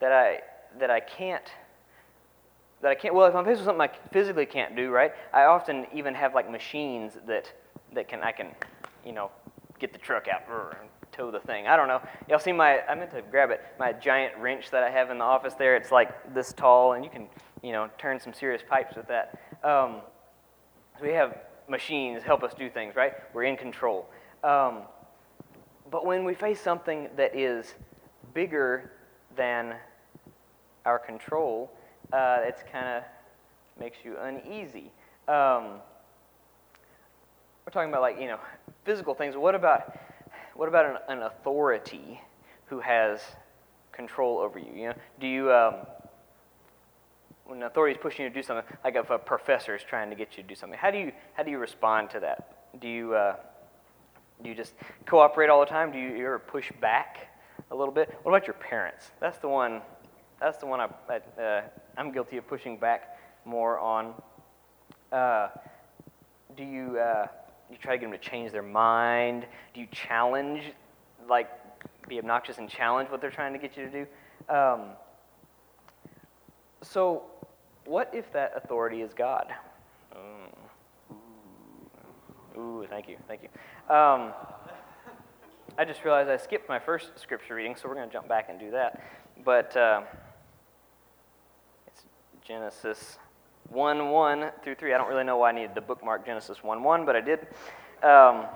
that 0.00 0.12
I, 0.12 0.40
that 0.78 0.90
I 0.90 1.00
can't, 1.00 1.50
that 2.80 2.90
I 2.90 2.94
can't, 2.94 3.14
well, 3.14 3.26
if 3.26 3.34
I'm 3.34 3.44
faced 3.44 3.58
with 3.58 3.66
something 3.66 3.88
I 3.88 4.08
physically 4.12 4.46
can't 4.46 4.76
do, 4.76 4.90
right, 4.90 5.12
I 5.32 5.44
often 5.44 5.86
even 5.92 6.14
have 6.14 6.34
like 6.34 6.48
machines 6.48 7.14
that, 7.26 7.52
that 7.94 8.06
can, 8.06 8.22
I 8.22 8.30
can, 8.30 8.48
you 9.04 9.12
know, 9.12 9.30
get 9.80 9.92
the 9.92 9.98
truck 9.98 10.28
out 10.28 10.46
the 11.26 11.40
thing. 11.40 11.66
I 11.66 11.76
don't 11.76 11.88
know. 11.88 12.00
Y'all 12.28 12.38
see 12.38 12.52
my, 12.52 12.80
I 12.82 12.94
meant 12.94 13.10
to 13.10 13.22
grab 13.22 13.50
it, 13.50 13.60
my 13.78 13.92
giant 13.92 14.36
wrench 14.38 14.70
that 14.70 14.82
I 14.82 14.90
have 14.90 15.10
in 15.10 15.18
the 15.18 15.24
office 15.24 15.54
there. 15.54 15.76
It's 15.76 15.90
like 15.90 16.34
this 16.34 16.52
tall, 16.52 16.92
and 16.92 17.04
you 17.04 17.10
can, 17.10 17.26
you 17.62 17.72
know, 17.72 17.90
turn 17.98 18.20
some 18.20 18.32
serious 18.32 18.62
pipes 18.66 18.96
with 18.96 19.08
that. 19.08 19.38
Um, 19.64 19.96
so 20.98 21.04
we 21.04 21.12
have 21.12 21.38
machines 21.68 22.22
help 22.22 22.42
us 22.42 22.54
do 22.54 22.70
things, 22.70 22.96
right? 22.96 23.12
We're 23.34 23.44
in 23.44 23.56
control. 23.56 24.08
Um, 24.42 24.82
but 25.90 26.06
when 26.06 26.24
we 26.24 26.34
face 26.34 26.60
something 26.60 27.08
that 27.16 27.36
is 27.36 27.74
bigger 28.32 28.92
than 29.36 29.74
our 30.86 30.98
control, 30.98 31.70
uh, 32.12 32.38
it's 32.42 32.62
kind 32.72 32.86
of 32.86 33.02
makes 33.78 33.98
you 34.04 34.16
uneasy. 34.20 34.90
Um, 35.26 35.80
we're 37.64 37.72
talking 37.72 37.90
about 37.90 38.00
like 38.00 38.18
you 38.18 38.28
know 38.28 38.38
physical 38.84 39.14
things. 39.14 39.36
What 39.36 39.54
about 39.54 39.94
what 40.58 40.68
about 40.68 40.86
an, 40.86 41.18
an 41.18 41.22
authority 41.22 42.20
who 42.66 42.80
has 42.80 43.20
control 43.92 44.38
over 44.38 44.58
you? 44.58 44.72
You 44.74 44.88
know, 44.88 44.94
do 45.20 45.28
you 45.28 45.52
um, 45.52 45.74
when 47.44 47.58
an 47.58 47.62
authority 47.62 47.94
is 47.94 48.02
pushing 48.02 48.24
you 48.24 48.28
to 48.28 48.34
do 48.34 48.42
something, 48.42 48.64
like 48.82 48.96
if 48.96 49.08
a 49.10 49.18
professor 49.18 49.76
is 49.76 49.84
trying 49.84 50.10
to 50.10 50.16
get 50.16 50.36
you 50.36 50.42
to 50.42 50.48
do 50.48 50.56
something, 50.56 50.76
how 50.76 50.90
do 50.90 50.98
you 50.98 51.12
how 51.34 51.44
do 51.44 51.52
you 51.52 51.58
respond 51.58 52.10
to 52.10 52.18
that? 52.20 52.80
Do 52.80 52.88
you 52.88 53.14
uh, 53.14 53.36
do 54.42 54.48
you 54.48 54.54
just 54.56 54.74
cooperate 55.06 55.48
all 55.48 55.60
the 55.60 55.66
time? 55.66 55.92
Do 55.92 55.98
you, 55.98 56.16
ever 56.26 56.40
push 56.40 56.72
back 56.80 57.28
a 57.70 57.76
little 57.76 57.94
bit? 57.94 58.12
What 58.24 58.32
about 58.32 58.48
your 58.48 58.54
parents? 58.54 59.12
That's 59.20 59.38
the 59.38 59.48
one. 59.48 59.80
That's 60.40 60.58
the 60.58 60.66
one 60.66 60.80
I, 60.80 60.88
I 61.08 61.40
uh, 61.40 61.62
I'm 61.96 62.10
guilty 62.10 62.36
of 62.36 62.48
pushing 62.48 62.78
back 62.78 63.16
more 63.44 63.78
on. 63.78 64.12
Uh, 65.12 65.50
do 66.56 66.64
you 66.64 66.98
uh, 66.98 67.28
you 67.70 67.76
try 67.76 67.92
to 67.92 67.98
get 67.98 68.10
them 68.10 68.18
to 68.18 68.30
change 68.30 68.52
their 68.52 68.62
mind? 68.62 69.46
Do 69.74 69.80
you 69.80 69.86
challenge, 69.90 70.62
like, 71.28 71.50
be 72.08 72.18
obnoxious 72.18 72.58
and 72.58 72.68
challenge 72.68 73.10
what 73.10 73.20
they're 73.20 73.30
trying 73.30 73.52
to 73.52 73.58
get 73.58 73.76
you 73.76 73.84
to 73.84 73.90
do? 73.90 74.06
Um, 74.54 74.80
so, 76.82 77.24
what 77.84 78.10
if 78.14 78.32
that 78.32 78.52
authority 78.56 79.02
is 79.02 79.12
God? 79.12 79.52
Mm. 80.14 80.48
Ooh, 82.58 82.86
thank 82.88 83.08
you, 83.08 83.16
thank 83.28 83.42
you. 83.42 83.48
Um, 83.94 84.32
I 85.76 85.84
just 85.84 86.04
realized 86.04 86.28
I 86.28 86.36
skipped 86.36 86.68
my 86.68 86.78
first 86.78 87.18
scripture 87.18 87.54
reading, 87.54 87.76
so 87.76 87.88
we're 87.88 87.94
going 87.94 88.08
to 88.08 88.12
jump 88.12 88.28
back 88.28 88.48
and 88.48 88.58
do 88.58 88.70
that. 88.72 89.02
But 89.44 89.76
uh, 89.76 90.02
it's 91.86 92.02
Genesis 92.44 93.18
1 93.70 94.10
1 94.10 94.50
through 94.62 94.74
3. 94.74 94.94
I 94.94 94.98
don't 94.98 95.08
really 95.08 95.24
know 95.24 95.36
why 95.36 95.50
I 95.50 95.52
needed 95.52 95.74
to 95.74 95.80
bookmark 95.80 96.24
Genesis 96.24 96.62
1 96.62 96.82
1, 96.82 97.04
but 97.04 97.16
I 97.16 97.20
did. 97.20 97.46
Um, 98.02 98.46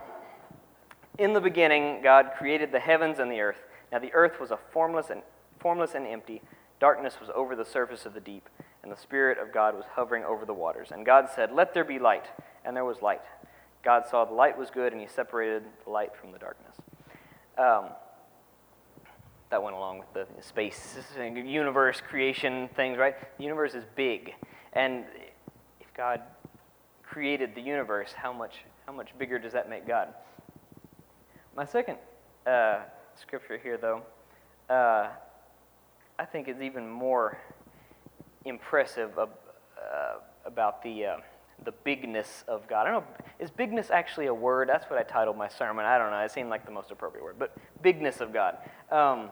in 1.19 1.33
the 1.33 1.41
beginning, 1.41 2.01
God 2.03 2.31
created 2.39 2.73
the 2.73 2.81
heavens 2.81 3.19
and 3.19 3.31
the 3.31 3.41
earth. 3.41 3.61
Now 3.91 3.99
the 3.99 4.13
earth 4.15 4.41
was 4.41 4.51
a 4.51 4.59
formless 4.73 5.11
and, 5.11 5.23
formless 5.59 5.95
and 5.95 6.07
empty. 6.07 6.43
Darkness 6.81 7.21
was 7.21 7.29
over 7.35 7.55
the 7.55 7.65
surface 7.65 8.07
of 8.07 8.15
the 8.15 8.21
deep, 8.21 8.49
and 8.83 8.91
the 8.91 8.97
Spirit 8.97 9.39
of 9.39 9.53
God 9.53 9.75
was 9.75 9.85
hovering 9.95 10.25
over 10.25 10.45
the 10.45 10.55
waters. 10.55 10.89
And 10.91 11.05
God 11.05 11.29
said, 11.35 11.53
Let 11.53 11.75
there 11.75 11.85
be 11.85 11.99
light. 11.99 12.27
And 12.65 12.77
there 12.77 12.85
was 12.85 13.03
light. 13.03 13.23
God 13.83 14.05
saw 14.09 14.25
the 14.25 14.35
light 14.35 14.57
was 14.57 14.71
good, 14.71 14.93
and 14.93 15.01
he 15.01 15.09
separated 15.09 15.65
the 15.85 15.91
light 15.91 16.17
from 16.17 16.33
the 16.33 16.39
darkness. 16.39 16.77
Um, 17.59 17.91
that 19.51 19.63
went 19.63 19.77
along 19.77 19.99
with 19.99 20.13
the 20.15 20.27
space, 20.43 20.97
universe, 21.19 22.01
creation 22.01 22.71
things, 22.75 22.97
right? 22.97 23.15
The 23.37 23.45
universe 23.45 23.75
is 23.75 23.85
big. 23.95 24.35
And 24.73 25.05
if 25.81 25.93
God 25.95 26.23
created 27.03 27.55
the 27.55 27.61
universe, 27.61 28.13
how 28.13 28.33
much, 28.33 28.65
how 28.87 28.93
much 28.93 29.11
bigger 29.19 29.39
does 29.39 29.53
that 29.53 29.69
make 29.69 29.87
God? 29.87 30.09
My 31.55 31.67
second 31.67 31.99
uh, 32.47 32.81
scripture 33.15 33.59
here, 33.59 33.77
though, 33.77 34.03
uh, 34.71 35.09
I 36.19 36.25
think 36.25 36.49
is 36.49 36.61
even 36.63 36.89
more 36.89 37.39
impressive 38.45 39.19
uh, 39.19 39.27
about 40.47 40.83
the, 40.83 41.05
uh, 41.05 41.17
the 41.65 41.73
bigness 41.85 42.45
of 42.49 42.67
God. 42.67 42.87
I 42.87 42.93
don't 42.93 43.03
know, 43.03 43.25
is 43.39 43.51
bigness 43.51 43.91
actually 43.91 44.27
a 44.27 44.35
word? 44.35 44.69
That's 44.69 44.89
what 44.89 44.99
I 44.99 45.03
titled 45.03 45.37
my 45.37 45.49
sermon. 45.49 45.85
I 45.85 45.99
don't 45.99 46.11
know, 46.11 46.21
it 46.21 46.31
seemed 46.31 46.49
like 46.49 46.65
the 46.65 46.73
most 46.73 46.91
appropriate 46.91 47.23
word, 47.23 47.37
but 47.39 47.55
bigness 47.83 48.21
of 48.21 48.33
God. 48.33 48.57
Um, 48.91 49.29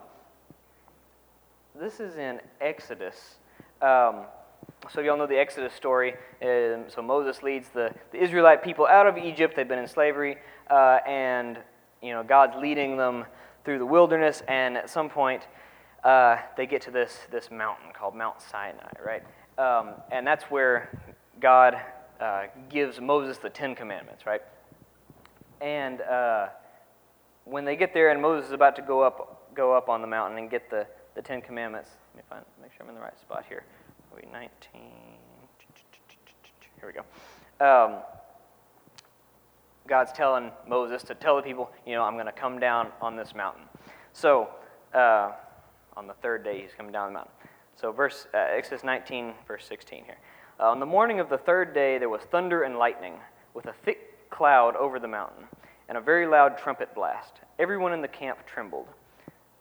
this 1.81 2.01
is 2.01 2.17
in 2.19 2.41
Exodus. 2.61 3.37
Um, 3.81 4.27
so 4.93 5.01
y'all 5.01 5.17
know 5.17 5.27
the 5.27 5.39
Exodus 5.39 5.73
story. 5.75 6.15
Um, 6.43 6.85
so 6.89 7.03
Moses 7.03 7.43
leads 7.43 7.69
the, 7.69 7.95
the 8.13 8.23
Israelite 8.23 8.63
people 8.63 8.87
out 8.87 9.07
of 9.07 9.17
Egypt. 9.17 9.55
They've 9.55 9.69
been 9.69 9.79
in 9.79 9.87
slavery, 9.87 10.37
uh, 10.69 10.99
and 11.07 11.59
you 12.03 12.13
know 12.13 12.23
God's 12.23 12.57
leading 12.57 12.97
them 12.97 13.25
through 13.65 13.79
the 13.79 13.87
wilderness. 13.87 14.43
And 14.49 14.77
at 14.77 14.91
some 14.91 15.09
point, 15.09 15.47
uh, 16.03 16.39
they 16.57 16.67
get 16.67 16.83
to 16.83 16.91
this 16.91 17.19
this 17.31 17.51
mountain 17.51 17.93
called 17.93 18.15
Mount 18.15 18.41
Sinai, 18.41 18.91
right? 19.05 19.23
Um, 19.59 19.95
and 20.11 20.27
that's 20.27 20.45
where 20.45 20.99
God 21.41 21.77
uh, 22.21 22.45
gives 22.69 23.01
Moses 23.01 23.39
the 23.39 23.51
Ten 23.51 23.75
Commandments, 23.75 24.27
right? 24.27 24.43
And 25.61 26.01
uh, 26.01 26.49
when 27.45 27.65
they 27.65 27.77
get 27.77 27.93
there, 27.93 28.11
and 28.11 28.21
Moses 28.21 28.49
is 28.49 28.53
about 28.53 28.77
to 28.77 28.83
go 28.83 29.03
up 29.03 29.55
go 29.55 29.75
up 29.75 29.89
on 29.89 30.01
the 30.01 30.07
mountain 30.07 30.39
and 30.39 30.51
get 30.51 30.71
the 30.71 30.87
the 31.15 31.23
Ten 31.23 31.43
Commandments. 31.43 31.91
Let 32.15 32.25
me 32.25 32.29
find 32.29 32.45
make 32.61 32.73
sure 32.73 32.83
I'm 32.83 32.89
in 32.89 32.95
the 32.95 33.01
right 33.01 33.19
spot 33.21 33.45
here. 33.49 33.65
Wait, 34.15 34.31
19. 34.33 34.51
Here 36.81 36.87
we 36.87 36.93
go. 36.93 37.65
Um, 37.65 37.99
God's 39.87 40.13
telling 40.13 40.51
Moses 40.67 41.03
to 41.05 41.15
tell 41.15 41.37
the 41.37 41.43
people, 41.43 41.71
you 41.87 41.95
know, 41.95 42.03
I'm 42.03 42.15
going 42.15 42.27
to 42.27 42.33
come 42.33 42.59
down 42.59 42.89
on 43.01 43.17
this 43.17 43.35
mountain. 43.35 43.65
So, 44.13 44.49
uh, 44.95 45.33
on 45.97 46.07
the 46.07 46.15
third 46.15 46.45
day, 46.45 46.61
he's 46.61 46.71
coming 46.77 46.93
down 46.93 47.09
the 47.09 47.15
mountain. 47.15 47.33
So, 47.77 47.93
verse 47.93 48.27
uh, 48.35 48.39
Exodus 48.39 48.85
19, 48.85 49.35
verse 49.47 49.65
16 49.67 50.05
here. 50.05 50.19
Uh, 50.59 50.71
on 50.71 50.81
the 50.81 50.87
morning 50.87 51.21
of 51.21 51.29
the 51.29 51.39
third 51.39 51.73
day, 51.73 51.99
there 51.99 52.09
was 52.09 52.23
thunder 52.23 52.63
and 52.65 52.79
lightning, 52.79 53.15
with 53.55 53.67
a 53.67 53.75
thick 53.85 54.31
cloud 54.31 54.77
over 54.77 54.99
the 54.99 55.09
mountain, 55.09 55.45
and 55.89 55.99
a 55.99 56.01
very 56.01 56.27
loud 56.27 56.59
trumpet 56.59 56.95
blast. 56.95 57.41
Everyone 57.59 57.93
in 57.93 58.03
the 58.03 58.09
camp 58.09 58.39
trembled. 58.47 58.89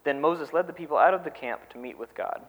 Then 0.03 0.21
Moses 0.21 0.53
led 0.53 0.67
the 0.67 0.73
people 0.73 0.97
out 0.97 1.13
of 1.13 1.23
the 1.23 1.31
camp 1.31 1.69
to 1.69 1.77
meet 1.77 1.97
with 1.97 2.15
God. 2.15 2.41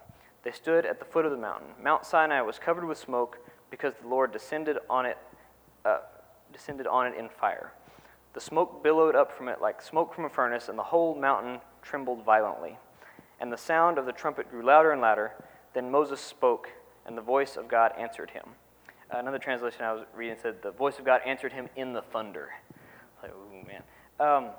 They 0.42 0.52
stood 0.52 0.86
at 0.86 0.98
the 0.98 1.04
foot 1.04 1.24
of 1.24 1.30
the 1.30 1.36
mountain. 1.36 1.68
Mount 1.82 2.06
Sinai 2.06 2.40
was 2.40 2.58
covered 2.58 2.86
with 2.86 2.98
smoke 2.98 3.38
because 3.70 3.94
the 4.00 4.08
Lord 4.08 4.32
descended 4.32 4.78
on 4.88 5.06
it, 5.06 5.18
uh, 5.84 5.98
descended 6.52 6.86
on 6.86 7.06
it 7.06 7.14
in 7.16 7.28
fire. 7.28 7.72
The 8.32 8.40
smoke 8.40 8.82
billowed 8.82 9.14
up 9.14 9.36
from 9.36 9.48
it 9.48 9.60
like 9.60 9.82
smoke 9.82 10.14
from 10.14 10.24
a 10.24 10.28
furnace, 10.28 10.68
and 10.68 10.78
the 10.78 10.84
whole 10.84 11.14
mountain 11.14 11.60
trembled 11.82 12.24
violently. 12.24 12.78
And 13.40 13.52
the 13.52 13.58
sound 13.58 13.98
of 13.98 14.06
the 14.06 14.12
trumpet 14.12 14.50
grew 14.50 14.62
louder 14.62 14.92
and 14.92 15.00
louder. 15.00 15.32
Then 15.74 15.90
Moses 15.90 16.20
spoke, 16.20 16.70
and 17.06 17.16
the 17.16 17.22
voice 17.22 17.56
of 17.56 17.68
God 17.68 17.92
answered 17.98 18.30
him. 18.30 18.44
Another 19.10 19.38
translation 19.38 19.82
I 19.82 19.92
was 19.92 20.04
reading 20.14 20.36
said, 20.40 20.62
The 20.62 20.70
voice 20.70 20.98
of 20.98 21.04
God 21.04 21.20
answered 21.26 21.52
him 21.52 21.68
in 21.74 21.92
the 21.92 22.02
thunder. 22.02 22.50
Like, 23.22 23.32
ooh, 23.32 23.66
man. 23.66 23.82
Um, 24.20 24.50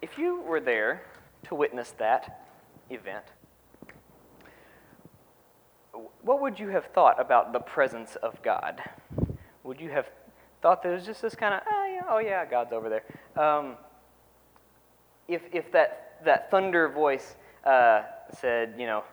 if 0.00 0.18
you 0.18 0.40
were 0.40 0.60
there 0.60 1.02
to 1.44 1.54
witness 1.54 1.92
that 1.98 2.46
event, 2.90 3.24
what 6.22 6.40
would 6.40 6.58
you 6.58 6.68
have 6.68 6.86
thought 6.86 7.20
about 7.20 7.52
the 7.52 7.60
presence 7.60 8.16
of 8.16 8.40
God? 8.42 8.82
Would 9.64 9.80
you 9.80 9.90
have 9.90 10.08
thought 10.60 10.84
it 10.84 10.88
was 10.88 11.04
just 11.04 11.22
this 11.22 11.34
kind 11.34 11.54
of, 11.54 11.60
oh 11.70 11.86
yeah, 11.92 12.02
oh 12.08 12.18
yeah, 12.18 12.44
God's 12.44 12.72
over 12.72 12.88
there? 12.88 13.04
Um, 13.42 13.76
if, 15.28 15.42
if 15.52 15.70
that, 15.72 16.18
that 16.24 16.50
thunder 16.50 16.88
voice 16.88 17.36
uh, 17.64 18.02
said, 18.38 18.74
you 18.78 18.86
know, 18.86 19.04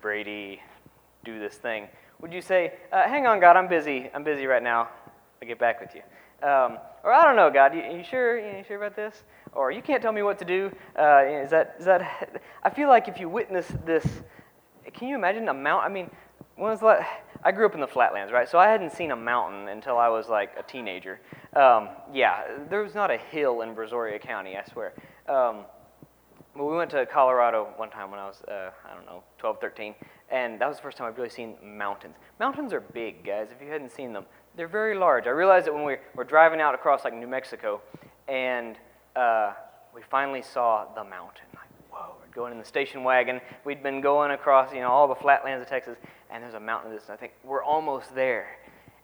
Brady, 0.00 0.60
do 1.24 1.38
this 1.38 1.54
thing, 1.54 1.88
would 2.20 2.32
you 2.32 2.42
say, 2.42 2.74
uh, 2.92 3.08
hang 3.08 3.26
on, 3.26 3.40
God, 3.40 3.56
I'm 3.56 3.68
busy. 3.68 4.10
I'm 4.12 4.24
busy 4.24 4.46
right 4.46 4.62
now. 4.62 4.88
I'll 5.40 5.48
get 5.48 5.58
back 5.58 5.80
with 5.80 5.94
you. 5.94 6.02
Um, 6.46 6.78
or 7.02 7.12
I 7.12 7.24
don't 7.24 7.36
know, 7.36 7.50
God, 7.50 7.74
you, 7.74 7.82
you 7.82 8.04
sure? 8.04 8.38
You 8.38 8.62
sure 8.66 8.76
about 8.76 8.94
this? 8.94 9.24
Or 9.52 9.70
you 9.70 9.80
can't 9.80 10.02
tell 10.02 10.12
me 10.12 10.22
what 10.22 10.38
to 10.38 10.44
do. 10.44 10.70
Uh, 10.98 11.24
is 11.24 11.50
that 11.50 11.76
is 11.78 11.86
that? 11.86 12.42
I 12.62 12.70
feel 12.70 12.88
like 12.88 13.08
if 13.08 13.18
you 13.18 13.28
witness 13.28 13.66
this 13.86 14.06
can 14.92 15.08
you 15.08 15.14
imagine 15.14 15.48
a 15.48 15.54
mountain? 15.54 15.90
I 15.90 15.92
mean, 15.92 16.10
when 16.56 16.70
was 16.70 16.82
I 17.42 17.52
grew 17.52 17.64
up 17.64 17.74
in 17.74 17.80
the 17.80 17.86
flatlands, 17.86 18.32
right? 18.32 18.48
So 18.48 18.58
I 18.58 18.68
hadn't 18.68 18.92
seen 18.92 19.12
a 19.12 19.16
mountain 19.16 19.68
until 19.68 19.96
I 19.96 20.08
was 20.08 20.28
like 20.28 20.50
a 20.58 20.62
teenager. 20.62 21.20
Um, 21.54 21.88
yeah, 22.12 22.42
there 22.68 22.82
was 22.82 22.94
not 22.94 23.10
a 23.10 23.16
hill 23.16 23.62
in 23.62 23.74
Brazoria 23.74 24.20
County, 24.20 24.56
I 24.56 24.64
swear. 24.70 24.92
Um, 25.26 25.64
well, 26.54 26.68
we 26.68 26.76
went 26.76 26.90
to 26.90 27.06
Colorado 27.06 27.68
one 27.76 27.90
time 27.90 28.10
when 28.10 28.20
I 28.20 28.26
was, 28.26 28.42
uh, 28.48 28.70
I 28.84 28.94
don't 28.94 29.06
know, 29.06 29.22
12, 29.38 29.60
13, 29.60 29.94
and 30.30 30.60
that 30.60 30.68
was 30.68 30.76
the 30.76 30.82
first 30.82 30.98
time 30.98 31.06
I've 31.06 31.16
really 31.16 31.30
seen 31.30 31.54
mountains. 31.62 32.16
Mountains 32.38 32.72
are 32.72 32.80
big, 32.80 33.24
guys. 33.24 33.48
If 33.54 33.64
you 33.64 33.70
hadn't 33.70 33.92
seen 33.92 34.12
them, 34.12 34.26
they're 34.56 34.68
very 34.68 34.96
large. 34.96 35.26
I 35.26 35.30
realized 35.30 35.66
that 35.66 35.74
when 35.74 35.84
we 35.84 35.96
were 36.14 36.24
driving 36.24 36.60
out 36.60 36.74
across 36.74 37.04
like 37.04 37.14
New 37.14 37.28
Mexico, 37.28 37.80
and 38.28 38.76
uh, 39.16 39.52
we 39.94 40.02
finally 40.10 40.42
saw 40.42 40.86
the 40.94 41.04
mountain. 41.04 41.46
Going 42.32 42.52
in 42.52 42.58
the 42.58 42.64
station 42.64 43.02
wagon. 43.02 43.40
We'd 43.64 43.82
been 43.82 44.00
going 44.00 44.30
across, 44.30 44.72
you 44.72 44.80
know, 44.80 44.88
all 44.88 45.08
the 45.08 45.14
flatlands 45.14 45.62
of 45.62 45.68
Texas, 45.68 45.96
and 46.30 46.42
there's 46.42 46.54
a 46.54 46.60
mountain. 46.60 46.92
This, 46.92 47.10
I 47.10 47.16
think 47.16 47.32
we're 47.44 47.62
almost 47.62 48.14
there, 48.14 48.56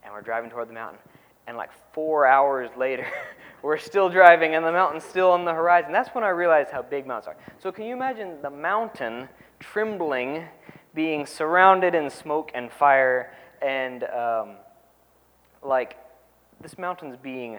and 0.05 0.13
we're 0.13 0.21
driving 0.21 0.51
toward 0.51 0.69
the 0.69 0.75
mountain. 0.75 1.01
And 1.47 1.57
like 1.57 1.71
four 1.93 2.27
hours 2.27 2.71
later, 2.77 3.07
we're 3.63 3.79
still 3.79 4.09
driving, 4.09 4.55
and 4.55 4.65
the 4.65 4.73
mountain's 4.73 5.05
still 5.05 5.31
on 5.31 5.45
the 5.45 5.53
horizon. 5.53 5.93
That's 5.93 6.15
when 6.15 6.25
I 6.25 6.29
realized 6.29 6.71
how 6.71 6.83
big 6.83 7.07
mountains 7.07 7.29
are. 7.29 7.37
So 7.59 7.73
can 7.73 7.85
you 7.85 7.95
imagine 7.95 8.41
the 8.43 8.51
mountain 8.51 9.29
trembling, 9.59 10.45
being 10.95 11.27
surrounded 11.27 11.95
in 11.95 12.11
smoke 12.11 12.51
and 12.55 12.71
fire, 12.71 13.35
and 13.63 14.05
um, 14.05 14.57
like 15.63 15.97
this 16.61 16.79
mountain's 16.79 17.17
being 17.17 17.59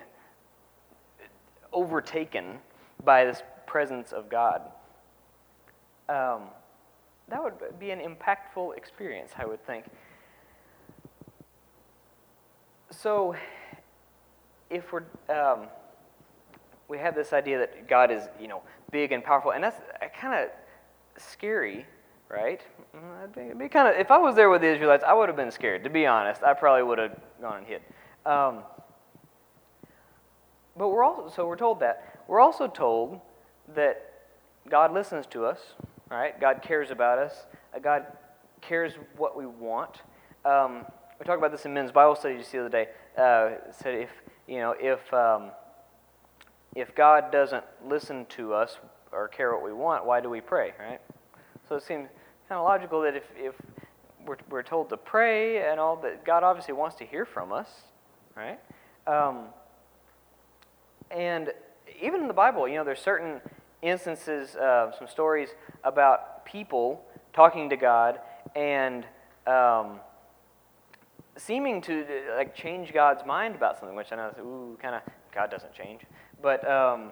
overtaken 1.74 2.60
by 3.04 3.26
this 3.26 3.42
presence 3.66 4.12
of 4.12 4.30
God. 4.30 4.62
Um, 6.10 6.44
that 7.30 7.44
would 7.44 7.80
be 7.80 7.92
an 7.92 8.00
impactful 8.00 8.78
experience, 8.78 9.32
I 9.38 9.46
would 9.46 9.66
think. 9.66 9.86
So, 12.90 13.36
if 14.70 14.94
we're 14.94 15.04
um, 15.30 15.68
we 16.88 16.98
have 16.98 17.16
this 17.16 17.34
idea 17.34 17.60
that 17.60 17.88
God 17.88 18.12
is, 18.12 18.24
you 18.40 18.48
know, 18.48 18.62
big 18.92 19.12
and 19.12 19.24
powerful, 19.24 19.52
and 19.52 19.64
that's 19.64 19.80
kind 20.20 20.34
of 20.34 20.50
scary, 21.22 21.86
right? 22.30 22.62
Mm, 22.96 23.38
it'd 23.38 23.58
be, 23.58 23.68
kind 23.68 23.88
of 23.88 24.00
if 24.00 24.10
I 24.10 24.18
was 24.18 24.36
there 24.36 24.50
with 24.50 24.62
the 24.62 24.68
Israelites, 24.68 25.04
I 25.06 25.14
would 25.14 25.28
have 25.28 25.36
been 25.36 25.52
scared. 25.52 25.84
To 25.84 25.90
be 25.90 26.06
honest, 26.06 26.44
I 26.44 26.54
probably 26.54 26.84
would 26.84 26.98
have 26.98 27.18
gone 27.42 27.58
and 27.58 27.68
hid. 27.68 27.82
Um, 28.26 28.60
but 30.78 30.90
we're 30.90 31.04
also 31.04 31.30
so 31.34 31.48
we're 31.48 31.58
told 31.58 31.80
that 31.82 32.24
we're 32.28 32.40
also 32.40 32.68
told 32.68 33.20
that 33.76 34.14
God 34.70 34.94
listens 34.94 35.26
to 35.28 35.46
us, 35.46 35.60
right? 36.10 36.40
God 36.40 36.62
cares 36.62 36.92
about 36.92 37.20
us. 37.20 37.46
Uh, 37.76 37.80
God 37.80 38.06
cares 38.62 38.94
what 39.18 39.38
we 39.38 39.46
want. 39.46 40.02
Um, 40.46 40.86
we 41.20 41.26
talked 41.26 41.40
about 41.40 41.52
this 41.52 41.66
in 41.66 41.74
men's 41.74 41.92
Bible 41.92 42.16
study 42.16 42.38
just 42.38 42.52
the 42.52 42.60
other 42.60 42.70
day. 42.70 42.88
Uh, 43.18 43.72
said 43.72 43.96
if 43.96 44.10
you 44.48 44.58
know 44.58 44.76
if 44.80 45.14
um, 45.14 45.52
if 46.76 46.94
God 46.94 47.32
doesn't 47.32 47.64
listen 47.84 48.26
to 48.30 48.54
us 48.54 48.78
or 49.12 49.28
care 49.28 49.52
what 49.52 49.64
we 49.64 49.74
want, 49.74 50.06
why 50.06 50.22
do 50.22 50.30
we 50.30 50.42
pray, 50.42 50.74
right? 50.80 51.02
So 51.68 51.76
it 51.76 51.84
seems 51.84 52.08
kind 52.48 52.60
of 52.60 52.66
logical 52.66 53.02
that 53.02 53.16
if, 53.16 53.24
if 53.36 53.56
we're, 54.26 54.38
we're 54.50 54.64
told 54.64 54.90
to 54.90 54.98
pray 54.98 55.70
and 55.70 55.80
all 55.80 55.96
that, 55.98 56.24
God 56.24 56.44
obviously 56.44 56.76
wants 56.76 56.96
to 56.98 57.06
hear 57.06 57.26
from 57.26 57.52
us, 57.52 57.68
right? 58.36 58.60
Um, 59.08 59.46
and 61.10 61.52
even 62.02 62.22
in 62.22 62.28
the 62.28 62.34
Bible, 62.34 62.68
you 62.68 62.76
know, 62.76 62.84
there's 62.84 63.02
certain 63.02 63.42
instances, 63.82 64.56
uh, 64.56 64.92
some 64.98 65.08
stories 65.08 65.50
about 65.84 66.46
people 66.46 67.04
talking 67.34 67.70
to 67.70 67.78
God 67.78 68.20
and 68.56 69.06
um, 69.46 70.00
seeming 71.38 71.82
to 71.82 72.06
like 72.36 72.56
change 72.56 72.94
God's 72.94 73.26
mind 73.26 73.56
about 73.56 73.80
something, 73.80 73.96
which 73.96 74.12
I 74.12 74.16
know, 74.16 74.32
ooh, 74.40 74.78
kind 74.82 74.96
of 74.96 75.02
God 75.34 75.52
doesn't 75.52 75.74
change. 75.74 76.02
But 76.42 76.68
um, 76.70 77.12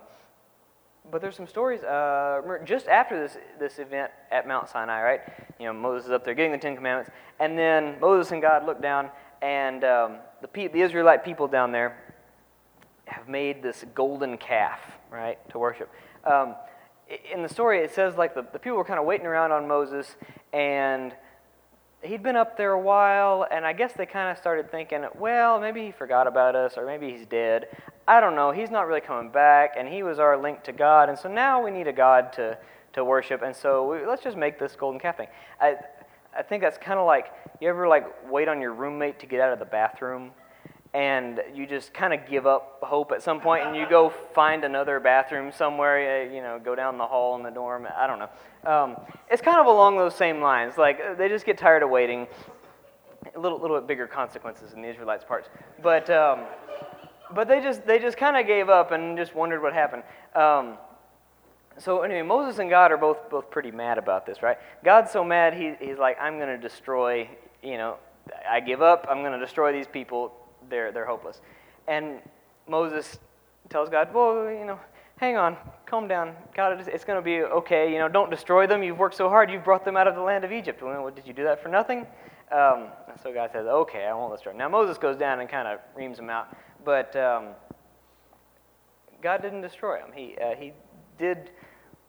but 1.11 1.21
there's 1.21 1.35
some 1.35 1.47
stories. 1.47 1.83
Uh, 1.83 2.41
just 2.65 2.87
after 2.87 3.19
this 3.19 3.37
this 3.59 3.79
event 3.79 4.11
at 4.31 4.47
Mount 4.47 4.69
Sinai, 4.69 5.01
right? 5.01 5.21
You 5.59 5.67
know, 5.67 5.73
Moses 5.73 6.07
is 6.07 6.11
up 6.11 6.23
there 6.23 6.33
getting 6.33 6.51
the 6.51 6.57
Ten 6.57 6.75
Commandments, 6.75 7.11
and 7.39 7.57
then 7.57 7.99
Moses 7.99 8.31
and 8.31 8.41
God 8.41 8.65
look 8.65 8.81
down, 8.81 9.09
and 9.41 9.83
um, 9.83 10.17
the 10.41 10.67
the 10.67 10.81
Israelite 10.81 11.23
people 11.23 11.47
down 11.47 11.71
there 11.71 11.97
have 13.05 13.27
made 13.27 13.61
this 13.61 13.85
golden 13.93 14.37
calf, 14.37 14.79
right, 15.15 15.37
to 15.49 15.59
worship. 15.59 15.89
Um, 16.23 16.55
in 17.31 17.43
the 17.43 17.49
story, 17.49 17.79
it 17.79 17.93
says 17.93 18.15
like 18.15 18.33
the, 18.33 18.45
the 18.51 18.59
people 18.59 18.77
were 18.77 18.85
kind 18.85 18.99
of 18.99 19.05
waiting 19.05 19.25
around 19.25 19.51
on 19.51 19.67
Moses, 19.67 20.15
and 20.53 21.13
he'd 22.01 22.23
been 22.23 22.35
up 22.35 22.57
there 22.57 22.71
a 22.71 22.79
while, 22.79 23.47
and 23.49 23.65
I 23.65 23.73
guess 23.73 23.93
they 23.93 24.05
kind 24.05 24.29
of 24.29 24.37
started 24.37 24.71
thinking, 24.71 25.05
well, 25.17 25.59
maybe 25.59 25.85
he 25.85 25.91
forgot 25.91 26.27
about 26.27 26.55
us, 26.55 26.77
or 26.77 26.85
maybe 26.85 27.11
he's 27.11 27.25
dead. 27.25 27.67
I 28.07 28.19
don't 28.19 28.35
know. 28.35 28.51
He's 28.51 28.69
not 28.69 28.87
really 28.87 29.01
coming 29.01 29.31
back, 29.31 29.75
and 29.77 29.87
he 29.87 30.03
was 30.03 30.19
our 30.19 30.37
link 30.37 30.63
to 30.63 30.71
God, 30.71 31.09
and 31.09 31.17
so 31.17 31.31
now 31.31 31.63
we 31.63 31.71
need 31.71 31.87
a 31.87 31.93
God 31.93 32.33
to, 32.33 32.57
to 32.93 33.03
worship, 33.03 33.41
and 33.41 33.55
so 33.55 33.91
we, 33.91 34.05
let's 34.05 34.23
just 34.23 34.37
make 34.37 34.59
this 34.59 34.75
golden 34.75 34.99
calf 34.99 35.17
thing. 35.17 35.27
I, 35.59 35.75
I 36.37 36.41
think 36.43 36.61
that's 36.61 36.77
kind 36.77 36.99
of 36.99 37.05
like 37.05 37.27
you 37.61 37.69
ever 37.69 37.87
like 37.87 38.05
wait 38.29 38.47
on 38.47 38.61
your 38.61 38.73
roommate 38.73 39.19
to 39.19 39.25
get 39.25 39.39
out 39.39 39.53
of 39.53 39.59
the 39.59 39.65
bathroom 39.65 40.31
and 40.95 41.41
you 41.53 41.67
just 41.67 41.93
kind 41.93 42.13
of 42.13 42.25
give 42.25 42.47
up 42.47 42.79
hope 42.81 43.11
at 43.11 43.21
some 43.21 43.41
point 43.41 43.65
and 43.65 43.75
you 43.75 43.85
go 43.89 44.09
find 44.33 44.63
another 44.63 45.01
bathroom 45.01 45.51
somewhere, 45.51 46.23
you 46.31 46.41
know, 46.41 46.57
go 46.57 46.73
down 46.73 46.97
the 46.97 47.05
hall 47.05 47.35
in 47.35 47.43
the 47.43 47.49
dorm. 47.49 47.85
I 47.97 48.07
don't 48.07 48.17
know. 48.17 48.29
Um, 48.65 48.95
it's 49.29 49.41
kind 49.41 49.59
of 49.59 49.65
along 49.65 49.97
those 49.97 50.15
same 50.15 50.39
lines. 50.39 50.77
Like 50.77 51.17
they 51.17 51.27
just 51.27 51.45
get 51.45 51.57
tired 51.57 51.83
of 51.83 51.89
waiting. 51.89 52.27
A 53.35 53.39
little, 53.39 53.59
little 53.59 53.77
bit 53.77 53.87
bigger 53.87 54.07
consequences 54.07 54.71
in 54.71 54.81
the 54.81 54.87
Israelites' 54.87 55.25
parts, 55.27 55.49
but 55.83 56.09
um, 56.09 56.41
but 57.33 57.49
they 57.49 57.59
just 57.59 57.85
they 57.85 57.99
just 57.99 58.17
kind 58.17 58.37
of 58.37 58.47
gave 58.47 58.69
up 58.69 58.91
and 58.91 59.17
just 59.17 59.35
wondered 59.35 59.61
what 59.61 59.73
happened. 59.73 60.03
Um, 60.35 60.77
so 61.77 62.03
anyway, 62.03 62.21
Moses 62.21 62.59
and 62.59 62.69
God 62.69 62.93
are 62.93 62.97
both 62.97 63.29
both 63.29 63.49
pretty 63.49 63.71
mad 63.71 63.97
about 63.97 64.25
this, 64.25 64.41
right? 64.41 64.57
God's 64.85 65.11
so 65.11 65.23
mad 65.23 65.55
he, 65.55 65.73
he's 65.81 65.97
like, 65.97 66.17
I'm 66.21 66.37
going 66.37 66.47
to 66.47 66.57
destroy. 66.57 67.27
You 67.61 67.77
know, 67.77 67.95
I 68.47 68.61
give 68.61 68.81
up. 68.81 69.07
I'm 69.09 69.21
going 69.21 69.33
to 69.33 69.39
destroy 69.39 69.73
these 69.73 69.87
people 69.87 70.31
they're, 70.69 70.91
they're 70.91 71.05
hopeless. 71.05 71.41
And 71.87 72.19
Moses 72.67 73.19
tells 73.69 73.89
God, 73.89 74.13
well, 74.13 74.49
you 74.51 74.65
know, 74.65 74.79
hang 75.17 75.37
on, 75.37 75.57
calm 75.85 76.07
down. 76.07 76.35
God, 76.55 76.87
it's 76.87 77.05
going 77.05 77.17
to 77.17 77.21
be 77.21 77.41
okay. 77.41 77.91
You 77.91 77.99
know, 77.99 78.07
don't 78.07 78.29
destroy 78.29 78.67
them. 78.67 78.83
You've 78.83 78.99
worked 78.99 79.15
so 79.15 79.29
hard. 79.29 79.51
You've 79.51 79.63
brought 79.63 79.85
them 79.85 79.97
out 79.97 80.07
of 80.07 80.15
the 80.15 80.21
land 80.21 80.43
of 80.43 80.51
Egypt. 80.51 80.81
Well, 80.81 81.09
did 81.11 81.27
you 81.27 81.33
do 81.33 81.43
that 81.43 81.61
for 81.61 81.69
nothing? 81.69 82.05
Um, 82.51 82.87
so 83.23 83.33
God 83.33 83.49
says, 83.51 83.65
okay, 83.65 84.05
I 84.05 84.13
won't 84.13 84.33
destroy 84.33 84.51
them. 84.51 84.59
Now 84.59 84.69
Moses 84.69 84.97
goes 84.97 85.17
down 85.17 85.39
and 85.39 85.49
kind 85.49 85.67
of 85.67 85.79
reams 85.95 86.17
them 86.17 86.29
out. 86.29 86.55
But 86.83 87.15
um, 87.15 87.47
God 89.21 89.41
didn't 89.41 89.61
destroy 89.61 89.99
them. 89.99 90.11
He, 90.13 90.35
uh, 90.37 90.55
he 90.55 90.73
did 91.17 91.49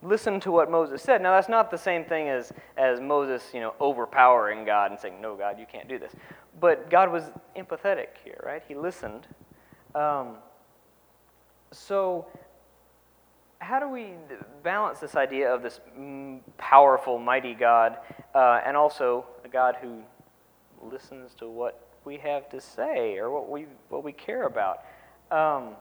listen 0.02 0.40
to 0.40 0.50
what 0.50 0.70
Moses 0.70 1.02
said. 1.02 1.22
Now, 1.22 1.32
that's 1.34 1.48
not 1.48 1.70
the 1.70 1.78
same 1.78 2.04
thing 2.04 2.28
as, 2.28 2.52
as 2.76 3.00
Moses, 3.00 3.42
you 3.54 3.60
know, 3.60 3.74
overpowering 3.80 4.64
God 4.64 4.90
and 4.90 5.00
saying, 5.00 5.20
no, 5.20 5.34
God, 5.34 5.58
you 5.58 5.66
can't 5.70 5.88
do 5.88 5.98
this. 5.98 6.12
But 6.58 6.90
God 6.90 7.12
was 7.12 7.24
empathetic 7.56 8.08
here, 8.24 8.40
right? 8.44 8.62
He 8.66 8.74
listened. 8.74 9.26
Um, 9.94 10.36
so, 11.70 12.26
how 13.58 13.80
do 13.80 13.88
we 13.88 14.12
balance 14.62 14.98
this 15.00 15.16
idea 15.16 15.52
of 15.52 15.62
this 15.62 15.80
powerful, 16.56 17.18
mighty 17.18 17.54
God 17.54 17.98
uh, 18.34 18.60
and 18.64 18.76
also 18.76 19.26
a 19.44 19.48
God 19.48 19.76
who 19.80 20.02
listens 20.82 21.34
to 21.34 21.48
what 21.48 21.88
we 22.04 22.18
have 22.18 22.48
to 22.50 22.60
say 22.60 23.16
or 23.18 23.30
what 23.30 23.48
we, 23.48 23.66
what 23.88 24.04
we 24.04 24.12
care 24.12 24.44
about? 24.44 24.84
Um, 25.30 25.74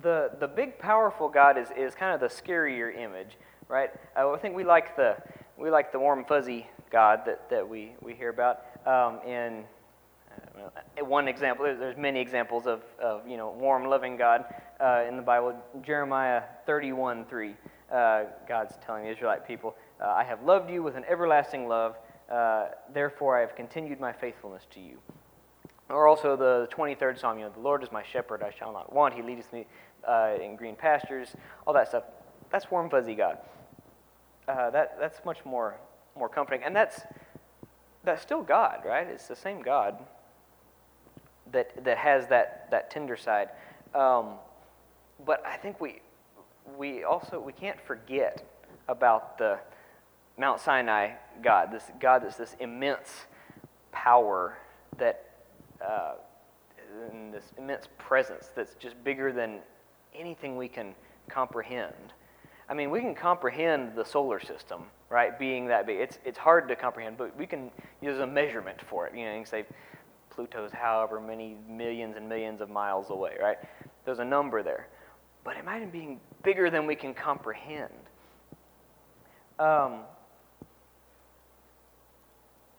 the, 0.00 0.30
the 0.40 0.48
big, 0.48 0.78
powerful 0.78 1.28
God 1.28 1.58
is, 1.58 1.68
is 1.76 1.94
kind 1.94 2.14
of 2.14 2.20
the 2.20 2.34
scarier 2.34 2.96
image, 2.96 3.36
right? 3.68 3.90
I 4.16 4.36
think 4.36 4.54
we 4.54 4.64
like 4.64 4.96
the, 4.96 5.16
we 5.58 5.70
like 5.70 5.92
the 5.92 5.98
warm, 5.98 6.24
fuzzy 6.24 6.66
God 6.90 7.22
that, 7.26 7.50
that 7.50 7.68
we, 7.68 7.92
we 8.00 8.14
hear 8.14 8.30
about. 8.30 8.64
Um, 8.86 9.20
in 9.26 9.64
uh, 10.56 11.04
one 11.04 11.28
example, 11.28 11.64
there's, 11.64 11.96
many 11.96 12.20
examples 12.20 12.66
of, 12.66 12.82
of 13.00 13.26
you 13.28 13.36
know, 13.36 13.50
warm, 13.50 13.84
loving 13.84 14.16
God 14.16 14.44
uh, 14.80 15.04
in 15.08 15.16
the 15.16 15.22
Bible. 15.22 15.54
Jeremiah 15.82 16.42
31 16.66 17.24
3, 17.26 17.54
uh, 17.92 18.22
God's 18.48 18.74
telling 18.84 19.04
the 19.04 19.10
Israelite 19.10 19.46
people, 19.46 19.76
uh, 20.00 20.08
I 20.08 20.24
have 20.24 20.42
loved 20.42 20.70
you 20.70 20.82
with 20.82 20.96
an 20.96 21.04
everlasting 21.08 21.68
love, 21.68 21.96
uh, 22.30 22.68
therefore 22.92 23.36
I 23.36 23.40
have 23.40 23.54
continued 23.54 24.00
my 24.00 24.12
faithfulness 24.12 24.66
to 24.72 24.80
you. 24.80 24.98
Or 25.88 26.08
also 26.08 26.36
the 26.36 26.68
23rd 26.72 27.20
Psalm, 27.20 27.38
you 27.38 27.44
know, 27.44 27.50
the 27.50 27.60
Lord 27.60 27.82
is 27.82 27.92
my 27.92 28.02
shepherd, 28.02 28.42
I 28.42 28.50
shall 28.50 28.72
not 28.72 28.92
want. 28.92 29.14
He 29.14 29.22
leadeth 29.22 29.52
me 29.52 29.66
uh, 30.08 30.36
in 30.42 30.56
green 30.56 30.74
pastures, 30.74 31.34
all 31.66 31.74
that 31.74 31.88
stuff. 31.88 32.04
That's 32.50 32.70
warm, 32.70 32.90
fuzzy 32.90 33.14
God. 33.14 33.38
That, 34.46 34.96
that's 34.98 35.24
much 35.24 35.44
more, 35.44 35.76
more 36.16 36.28
comforting. 36.28 36.62
And 36.64 36.74
that's, 36.74 37.02
that's 38.04 38.22
still 38.22 38.42
God, 38.42 38.82
right? 38.84 39.06
It's 39.06 39.28
the 39.28 39.36
same 39.36 39.62
God 39.62 39.96
that, 41.52 41.84
that 41.84 41.98
has 41.98 42.26
that, 42.28 42.70
that 42.70 42.90
tender 42.90 43.16
side. 43.16 43.50
Um, 43.94 44.34
but 45.24 45.44
I 45.46 45.56
think 45.56 45.80
we, 45.80 46.00
we 46.76 47.04
also 47.04 47.40
we 47.40 47.52
can't 47.52 47.80
forget 47.80 48.42
about 48.88 49.38
the 49.38 49.58
Mount 50.38 50.60
Sinai 50.60 51.12
God, 51.42 51.70
this 51.72 51.84
God 52.00 52.24
that's 52.24 52.36
this 52.36 52.56
immense 52.58 53.26
power 53.92 54.56
that 54.98 55.30
uh, 55.84 56.14
this 57.32 57.44
immense 57.58 57.88
presence 57.98 58.50
that's 58.54 58.74
just 58.74 59.02
bigger 59.04 59.32
than 59.32 59.60
anything 60.14 60.56
we 60.56 60.68
can 60.68 60.94
comprehend. 61.28 61.94
I 62.68 62.74
mean, 62.74 62.90
we 62.90 63.00
can 63.00 63.14
comprehend 63.14 63.94
the 63.94 64.04
solar 64.04 64.40
system, 64.40 64.84
right, 65.12 65.38
being 65.38 65.66
that 65.66 65.86
big. 65.86 66.00
It's, 66.00 66.18
it's 66.24 66.38
hard 66.38 66.68
to 66.68 66.76
comprehend, 66.76 67.18
but 67.18 67.36
we 67.36 67.46
can 67.46 67.70
use 68.00 68.18
a 68.18 68.26
measurement 68.26 68.78
for 68.88 69.06
it. 69.06 69.14
You 69.14 69.26
know, 69.26 69.32
you 69.32 69.38
can 69.38 69.46
say 69.46 69.64
Pluto's 70.30 70.72
however 70.72 71.20
many 71.20 71.56
millions 71.68 72.16
and 72.16 72.28
millions 72.28 72.62
of 72.62 72.70
miles 72.70 73.10
away, 73.10 73.36
right? 73.40 73.58
There's 74.06 74.20
a 74.20 74.24
number 74.24 74.62
there. 74.62 74.88
But 75.44 75.58
imagine 75.58 75.90
being 75.90 76.18
bigger 76.42 76.70
than 76.70 76.86
we 76.86 76.94
can 76.94 77.12
comprehend. 77.12 77.92
Um, 79.58 80.00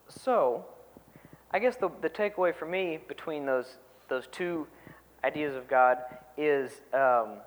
so, 0.09 0.65
I 1.51 1.59
guess 1.59 1.75
the, 1.75 1.89
the 2.01 2.09
takeaway 2.09 2.55
for 2.55 2.65
me 2.65 2.99
between 3.07 3.45
those, 3.45 3.77
those 4.09 4.27
two 4.31 4.65
ideas 5.23 5.55
of 5.55 5.67
God 5.67 5.97
is 6.35 6.71
um, 6.93 7.37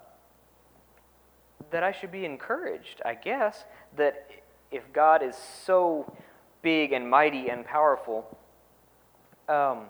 that 1.72 1.82
I 1.82 1.90
should 1.90 2.12
be 2.12 2.24
encouraged, 2.24 3.02
I 3.04 3.14
guess, 3.14 3.64
that 3.96 4.30
if 4.76 4.92
God 4.92 5.22
is 5.22 5.36
so 5.64 6.12
big 6.62 6.92
and 6.92 7.08
mighty 7.08 7.48
and 7.48 7.64
powerful, 7.64 8.26
um, 9.48 9.86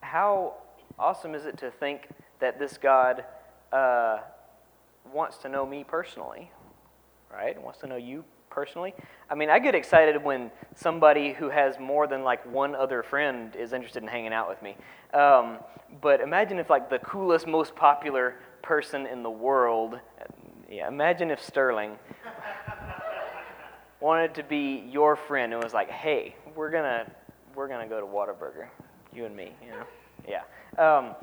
how 0.00 0.54
awesome 0.98 1.34
is 1.34 1.44
it 1.44 1.58
to 1.58 1.70
think 1.70 2.08
that 2.40 2.58
this 2.58 2.78
God 2.78 3.24
uh, 3.72 4.18
wants 5.12 5.38
to 5.38 5.48
know 5.48 5.66
me 5.66 5.84
personally, 5.84 6.50
right? 7.32 7.60
Wants 7.60 7.80
to 7.80 7.86
know 7.86 7.96
you 7.96 8.24
personally. 8.50 8.94
I 9.28 9.34
mean, 9.34 9.50
I 9.50 9.58
get 9.58 9.74
excited 9.74 10.22
when 10.22 10.50
somebody 10.76 11.32
who 11.32 11.50
has 11.50 11.78
more 11.78 12.06
than 12.06 12.22
like 12.22 12.44
one 12.50 12.74
other 12.74 13.02
friend 13.02 13.54
is 13.56 13.72
interested 13.72 14.02
in 14.02 14.08
hanging 14.08 14.32
out 14.32 14.48
with 14.48 14.62
me. 14.62 14.76
Um, 15.12 15.58
but 16.00 16.20
imagine 16.20 16.58
if 16.58 16.70
like 16.70 16.88
the 16.88 17.00
coolest, 17.00 17.46
most 17.46 17.74
popular 17.74 18.36
person 18.62 19.06
in 19.06 19.22
the 19.22 19.30
world, 19.30 19.98
yeah, 20.70 20.88
imagine 20.88 21.30
if 21.30 21.42
Sterling 21.42 21.98
wanted 24.04 24.34
to 24.34 24.42
be 24.42 24.84
your 24.90 25.16
friend 25.16 25.54
and 25.54 25.64
was 25.64 25.72
like, 25.72 25.88
"Hey, 25.88 26.36
we're 26.54 26.70
gonna 26.70 27.10
we're 27.54 27.68
gonna 27.68 27.88
go 27.88 28.00
to 28.00 28.06
Whataburger, 28.06 28.68
you 29.14 29.24
and 29.24 29.34
me," 29.34 29.54
you 29.64 29.70
know? 29.70 29.84
Yeah. 30.28 30.42
Um, 30.76 31.14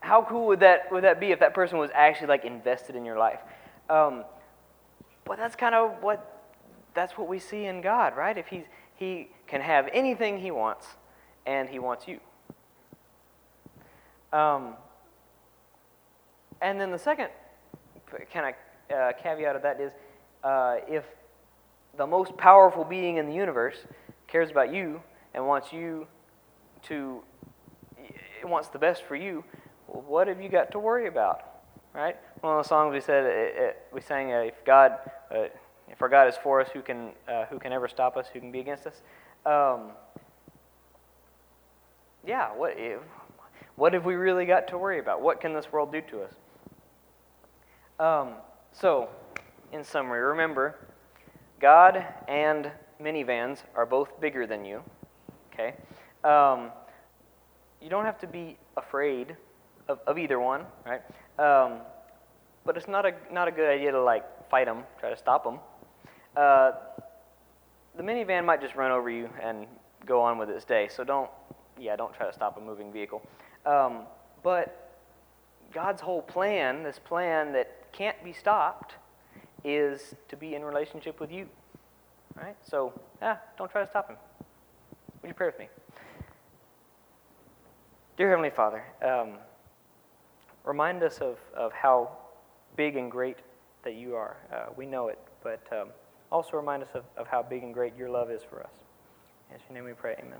how 0.00 0.22
cool 0.22 0.46
would 0.48 0.60
that 0.60 0.92
would 0.92 1.02
that 1.04 1.18
be 1.18 1.32
if 1.32 1.40
that 1.40 1.54
person 1.54 1.78
was 1.78 1.90
actually 1.94 2.26
like 2.26 2.44
invested 2.44 2.94
in 2.94 3.06
your 3.06 3.16
life? 3.16 3.40
Um, 3.88 4.24
but 5.24 5.38
that's 5.38 5.56
kind 5.56 5.74
of 5.74 6.02
what 6.02 6.42
that's 6.92 7.16
what 7.16 7.26
we 7.26 7.38
see 7.38 7.64
in 7.64 7.80
God, 7.80 8.14
right? 8.18 8.36
If 8.36 8.48
he's 8.48 8.64
he 8.96 9.30
can 9.46 9.62
have 9.62 9.88
anything 9.94 10.38
he 10.40 10.50
wants, 10.50 10.86
and 11.46 11.70
he 11.70 11.78
wants 11.78 12.06
you. 12.06 12.20
Um, 14.30 14.74
and 16.60 16.78
then 16.78 16.90
the 16.90 16.98
second 16.98 17.30
kind 18.30 18.54
of 18.90 18.94
uh, 18.94 19.12
caveat 19.14 19.56
of 19.56 19.62
that 19.62 19.80
is, 19.80 19.92
uh, 20.44 20.76
if 20.86 21.04
the 22.00 22.06
most 22.06 22.34
powerful 22.38 22.82
being 22.82 23.18
in 23.18 23.26
the 23.26 23.34
universe 23.34 23.76
cares 24.26 24.50
about 24.50 24.72
you 24.72 25.02
and 25.34 25.46
wants 25.46 25.70
you 25.70 26.06
to 26.80 27.22
wants 28.42 28.68
the 28.68 28.78
best 28.78 29.04
for 29.04 29.16
you, 29.16 29.44
well, 29.86 30.02
what 30.08 30.26
have 30.26 30.40
you 30.40 30.48
got 30.48 30.70
to 30.70 30.78
worry 30.78 31.08
about? 31.08 31.42
Right? 31.92 32.16
One 32.40 32.56
of 32.56 32.64
the 32.64 32.68
songs 32.70 32.94
we 32.94 33.02
said, 33.02 33.26
it, 33.26 33.54
it, 33.54 33.82
we 33.92 34.00
sang, 34.00 34.32
uh, 34.32 34.38
if 34.38 34.64
God, 34.64 34.92
uh, 35.30 35.48
if 35.90 36.00
our 36.00 36.08
God 36.08 36.26
is 36.26 36.36
for 36.42 36.58
us, 36.62 36.70
who 36.72 36.80
can, 36.80 37.10
uh, 37.28 37.44
who 37.50 37.58
can 37.58 37.70
ever 37.70 37.86
stop 37.86 38.16
us? 38.16 38.28
Who 38.32 38.40
can 38.40 38.50
be 38.50 38.60
against 38.60 38.86
us? 38.86 39.02
Um, 39.44 39.90
yeah, 42.26 42.48
what, 42.48 42.78
if, 42.78 43.00
what 43.76 43.92
have 43.92 44.06
we 44.06 44.14
really 44.14 44.46
got 44.46 44.68
to 44.68 44.78
worry 44.78 45.00
about? 45.00 45.20
What 45.20 45.38
can 45.38 45.52
this 45.52 45.70
world 45.70 45.92
do 45.92 46.00
to 46.00 46.22
us? 46.22 46.32
Um, 47.98 48.36
so, 48.72 49.10
in 49.70 49.84
summary, 49.84 50.22
remember, 50.22 50.76
God 51.60 52.04
and 52.26 52.70
minivans 53.00 53.62
are 53.74 53.86
both 53.86 54.18
bigger 54.20 54.46
than 54.46 54.64
you. 54.64 54.82
Okay? 55.52 55.74
Um, 56.24 56.70
you 57.80 57.90
don't 57.90 58.04
have 58.04 58.18
to 58.20 58.26
be 58.26 58.56
afraid 58.76 59.36
of, 59.88 60.00
of 60.06 60.18
either 60.18 60.40
one, 60.40 60.64
right? 60.86 61.02
Um, 61.38 61.80
but 62.64 62.76
it's 62.76 62.88
not 62.88 63.06
a, 63.06 63.12
not 63.32 63.48
a 63.48 63.50
good 63.50 63.68
idea 63.68 63.92
to 63.92 64.02
like 64.02 64.24
fight 64.50 64.66
them, 64.66 64.84
try 64.98 65.10
to 65.10 65.16
stop 65.16 65.44
them. 65.44 65.58
Uh, 66.36 66.72
the 67.96 68.02
minivan 68.02 68.44
might 68.44 68.60
just 68.60 68.74
run 68.74 68.90
over 68.90 69.10
you 69.10 69.28
and 69.42 69.66
go 70.06 70.22
on 70.22 70.38
with 70.38 70.48
its 70.48 70.64
day. 70.64 70.88
So 70.88 71.04
don't, 71.04 71.30
yeah, 71.78 71.96
don't 71.96 72.14
try 72.14 72.26
to 72.26 72.32
stop 72.32 72.56
a 72.56 72.60
moving 72.60 72.92
vehicle. 72.92 73.22
Um, 73.66 74.02
but 74.42 74.98
God's 75.72 76.00
whole 76.00 76.22
plan, 76.22 76.82
this 76.82 76.98
plan 76.98 77.52
that 77.52 77.92
can't 77.92 78.22
be 78.24 78.32
stopped, 78.32 78.94
is 79.64 80.14
to 80.28 80.36
be 80.36 80.54
in 80.54 80.64
relationship 80.64 81.20
with 81.20 81.30
you. 81.30 81.48
Right? 82.34 82.56
So, 82.62 82.92
yeah, 83.20 83.36
don't 83.58 83.70
try 83.70 83.82
to 83.82 83.90
stop 83.90 84.08
him. 84.08 84.16
Would 85.22 85.28
you 85.28 85.34
pray 85.34 85.46
with 85.46 85.58
me? 85.58 85.68
Dear 88.16 88.30
Heavenly 88.30 88.50
Father, 88.50 88.84
um, 89.02 89.38
remind 90.64 91.02
us 91.02 91.18
of, 91.18 91.38
of 91.56 91.72
how 91.72 92.10
big 92.76 92.96
and 92.96 93.10
great 93.10 93.38
that 93.84 93.94
you 93.94 94.14
are. 94.14 94.36
Uh, 94.52 94.66
we 94.76 94.86
know 94.86 95.08
it, 95.08 95.18
but 95.42 95.66
um, 95.72 95.88
also 96.30 96.56
remind 96.56 96.82
us 96.82 96.90
of, 96.94 97.04
of 97.16 97.26
how 97.26 97.42
big 97.42 97.62
and 97.62 97.74
great 97.74 97.96
your 97.96 98.10
love 98.10 98.30
is 98.30 98.42
for 98.42 98.62
us. 98.62 98.72
In 99.50 99.58
your 99.68 99.82
name 99.82 99.84
we 99.84 99.94
pray, 99.94 100.16
amen. 100.18 100.38